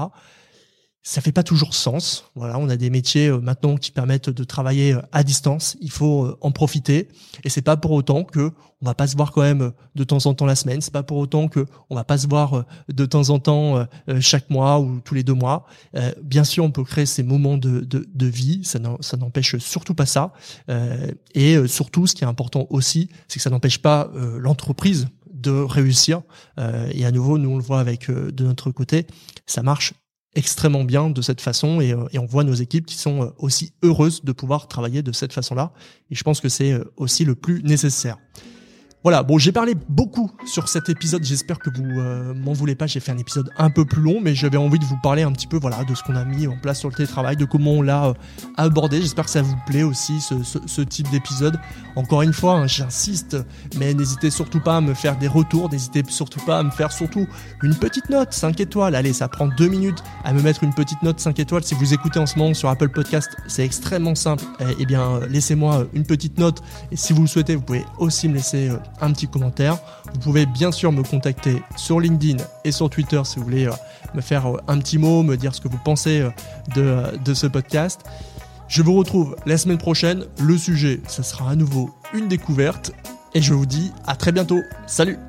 Ça 1.07 1.21
fait 1.21 1.31
pas 1.31 1.43
toujours 1.43 1.75
sens. 1.75 2.31
Voilà, 2.33 2.57
on 2.57 2.67
a 2.67 2.77
des 2.77 2.89
métiers 2.89 3.27
euh, 3.27 3.39
maintenant 3.39 3.77
qui 3.77 3.91
permettent 3.91 4.31
de 4.31 4.43
travailler 4.43 4.93
euh, 4.93 5.01
à 5.11 5.23
distance. 5.23 5.77
Il 5.79 5.91
faut 5.91 6.35
en 6.41 6.51
profiter. 6.51 7.09
Et 7.43 7.49
c'est 7.49 7.61
pas 7.61 7.77
pour 7.77 7.91
autant 7.91 8.23
que 8.23 8.51
on 8.81 8.85
va 8.87 8.95
pas 8.95 9.05
se 9.05 9.15
voir 9.15 9.31
quand 9.31 9.43
même 9.43 9.71
de 9.93 10.03
temps 10.03 10.25
en 10.25 10.33
temps 10.33 10.47
la 10.47 10.55
semaine. 10.55 10.81
C'est 10.81 10.91
pas 10.91 11.03
pour 11.03 11.17
autant 11.17 11.47
que 11.47 11.67
on 11.91 11.95
va 11.95 12.03
pas 12.03 12.17
se 12.17 12.27
voir 12.27 12.65
de 12.91 13.05
temps 13.05 13.29
en 13.29 13.37
temps 13.37 13.87
chaque 14.19 14.49
mois 14.49 14.79
ou 14.79 14.99
tous 14.99 15.15
les 15.15 15.23
deux 15.23 15.33
mois. 15.33 15.65
Bien 16.21 16.43
sûr, 16.43 16.63
on 16.63 16.71
peut 16.71 16.83
créer 16.83 17.05
ces 17.05 17.23
moments 17.23 17.57
de, 17.57 17.79
de, 17.79 18.07
de 18.13 18.25
vie. 18.27 18.61
Ça 18.63 18.79
n'empêche 19.17 19.57
surtout 19.57 19.95
pas 19.95 20.05
ça. 20.05 20.33
Et 21.33 21.67
surtout, 21.67 22.05
ce 22.05 22.13
qui 22.13 22.25
est 22.25 22.27
important 22.27 22.67
aussi, 22.69 23.09
c'est 23.27 23.37
que 23.37 23.43
ça 23.43 23.49
n'empêche 23.49 23.81
pas 23.81 24.11
l'entreprise 24.13 25.07
de 25.45 25.51
réussir. 25.51 26.21
Euh, 26.59 26.89
et 26.91 27.05
à 27.05 27.11
nouveau, 27.11 27.37
nous 27.37 27.51
on 27.51 27.57
le 27.57 27.63
voit 27.63 27.79
avec 27.79 28.09
euh, 28.09 28.31
de 28.31 28.43
notre 28.43 28.71
côté, 28.71 29.05
ça 29.45 29.61
marche 29.63 29.93
extrêmement 30.35 30.83
bien 30.83 31.09
de 31.09 31.21
cette 31.21 31.41
façon 31.41 31.81
et, 31.81 31.93
euh, 31.93 32.05
et, 32.11 32.19
on 32.19 32.25
voit 32.25 32.43
nos 32.43 32.53
équipes 32.53 32.85
qui 32.85 32.97
sont 32.97 33.33
aussi 33.37 33.73
heureuses 33.83 34.23
de 34.23 34.31
pouvoir 34.31 34.67
travailler 34.67 35.01
de 35.01 35.11
cette 35.11 35.33
façon-là. 35.33 35.71
Et 36.11 36.15
je 36.15 36.23
pense 36.23 36.41
que 36.41 36.49
c'est 36.49 36.79
aussi 36.97 37.25
le 37.25 37.35
plus 37.35 37.63
nécessaire. 37.63 38.17
Voilà, 39.05 39.21
bon, 39.21 39.37
j'ai 39.37 39.51
parlé 39.51 39.75
beaucoup 39.87 40.31
sur 40.47 40.67
cet 40.67 40.89
épisode. 40.89 41.23
J'espère 41.23 41.59
que 41.59 41.69
vous 41.69 41.99
euh, 41.99 42.33
m'en 42.33 42.53
voulez 42.53 42.73
pas. 42.73 42.87
J'ai 42.87 42.99
fait 42.99 43.11
un 43.11 43.19
épisode 43.19 43.51
un 43.55 43.69
peu 43.69 43.85
plus 43.85 44.01
long, 44.01 44.19
mais 44.19 44.33
j'avais 44.33 44.57
envie 44.57 44.79
de 44.79 44.83
vous 44.83 44.97
parler 44.97 45.21
un 45.21 45.31
petit 45.31 45.45
peu, 45.45 45.57
voilà, 45.57 45.83
de 45.83 45.93
ce 45.93 46.01
qu'on 46.01 46.15
a 46.15 46.25
mis 46.25 46.47
en 46.47 46.57
place 46.57 46.79
sur 46.79 46.89
le 46.89 46.95
télétravail, 46.95 47.37
de 47.37 47.45
comment 47.45 47.73
on 47.73 47.81
l'a 47.83 48.05
euh, 48.05 48.13
abordé. 48.57 49.03
J'espère 49.03 49.25
que 49.25 49.29
ça 49.29 49.43
vous 49.43 49.57
plaît 49.67 49.83
aussi 49.83 50.19
ce, 50.21 50.81
type 50.81 51.07
d'épisode. 51.11 51.59
Encore 51.95 52.23
une 52.23 52.33
fois, 52.33 52.53
hein, 52.53 52.65
j'insiste, 52.65 53.37
mais 53.77 53.93
n'hésitez 53.93 54.31
surtout 54.31 54.59
pas 54.59 54.77
à 54.77 54.81
me 54.81 54.95
faire 54.95 55.19
des 55.19 55.27
retours. 55.27 55.69
N'hésitez 55.69 56.01
surtout 56.09 56.43
pas 56.43 56.57
à 56.57 56.63
me 56.63 56.71
faire 56.71 56.91
surtout 56.91 57.27
une 57.61 57.75
petite 57.75 58.09
note, 58.09 58.33
5 58.33 58.59
étoiles. 58.59 58.95
Allez, 58.95 59.13
ça 59.13 59.27
prend 59.27 59.49
deux 59.49 59.67
minutes 59.67 60.03
à 60.23 60.33
me 60.33 60.41
mettre 60.41 60.63
une 60.63 60.73
petite 60.73 61.03
note 61.03 61.19
5 61.19 61.39
étoiles. 61.39 61.63
Si 61.63 61.75
vous 61.75 61.93
écoutez 61.93 62.17
en 62.17 62.25
ce 62.25 62.39
moment 62.39 62.55
sur 62.55 62.69
Apple 62.69 62.89
Podcast, 62.89 63.37
c'est 63.45 63.63
extrêmement 63.63 64.15
simple. 64.15 64.45
Eh, 64.61 64.63
eh 64.79 64.85
bien, 64.87 65.19
laissez-moi 65.29 65.85
une 65.93 66.05
petite 66.05 66.39
note. 66.39 66.63
Et 66.91 66.95
si 66.95 67.13
vous 67.13 67.21
le 67.21 67.27
souhaitez, 67.27 67.53
vous 67.53 67.61
pouvez 67.61 67.85
aussi 67.99 68.27
me 68.27 68.33
laisser 68.33 68.69
euh, 68.69 68.77
un 69.01 69.11
petit 69.11 69.27
commentaire. 69.27 69.77
Vous 70.13 70.19
pouvez 70.19 70.45
bien 70.45 70.71
sûr 70.71 70.91
me 70.91 71.03
contacter 71.03 71.61
sur 71.75 71.99
LinkedIn 71.99 72.43
et 72.63 72.71
sur 72.71 72.89
Twitter 72.89 73.21
si 73.23 73.37
vous 73.37 73.45
voulez 73.45 73.67
euh, 73.67 73.73
me 74.13 74.21
faire 74.21 74.47
euh, 74.47 74.61
un 74.67 74.77
petit 74.79 74.97
mot, 74.97 75.23
me 75.23 75.37
dire 75.37 75.53
ce 75.53 75.61
que 75.61 75.67
vous 75.67 75.79
pensez 75.83 76.21
euh, 76.77 77.11
de, 77.17 77.33
ce 77.33 77.47
podcast. 77.47 78.01
Je 78.67 78.81
vous 78.81 78.95
retrouve 78.95 79.35
la 79.45 79.57
semaine 79.57 79.77
prochaine. 79.77 80.25
Le 80.39 80.57
sujet, 80.57 81.01
ça 81.07 81.23
sera 81.23 81.51
à 81.51 81.55
nouveau 81.55 81.91
une 82.13 82.27
découverte. 82.27 82.91
Et 83.33 83.41
je 83.41 83.53
vous 83.53 83.65
dis 83.65 83.91
à 84.07 84.15
très 84.15 84.31
bientôt. 84.31 84.61
Salut 84.87 85.19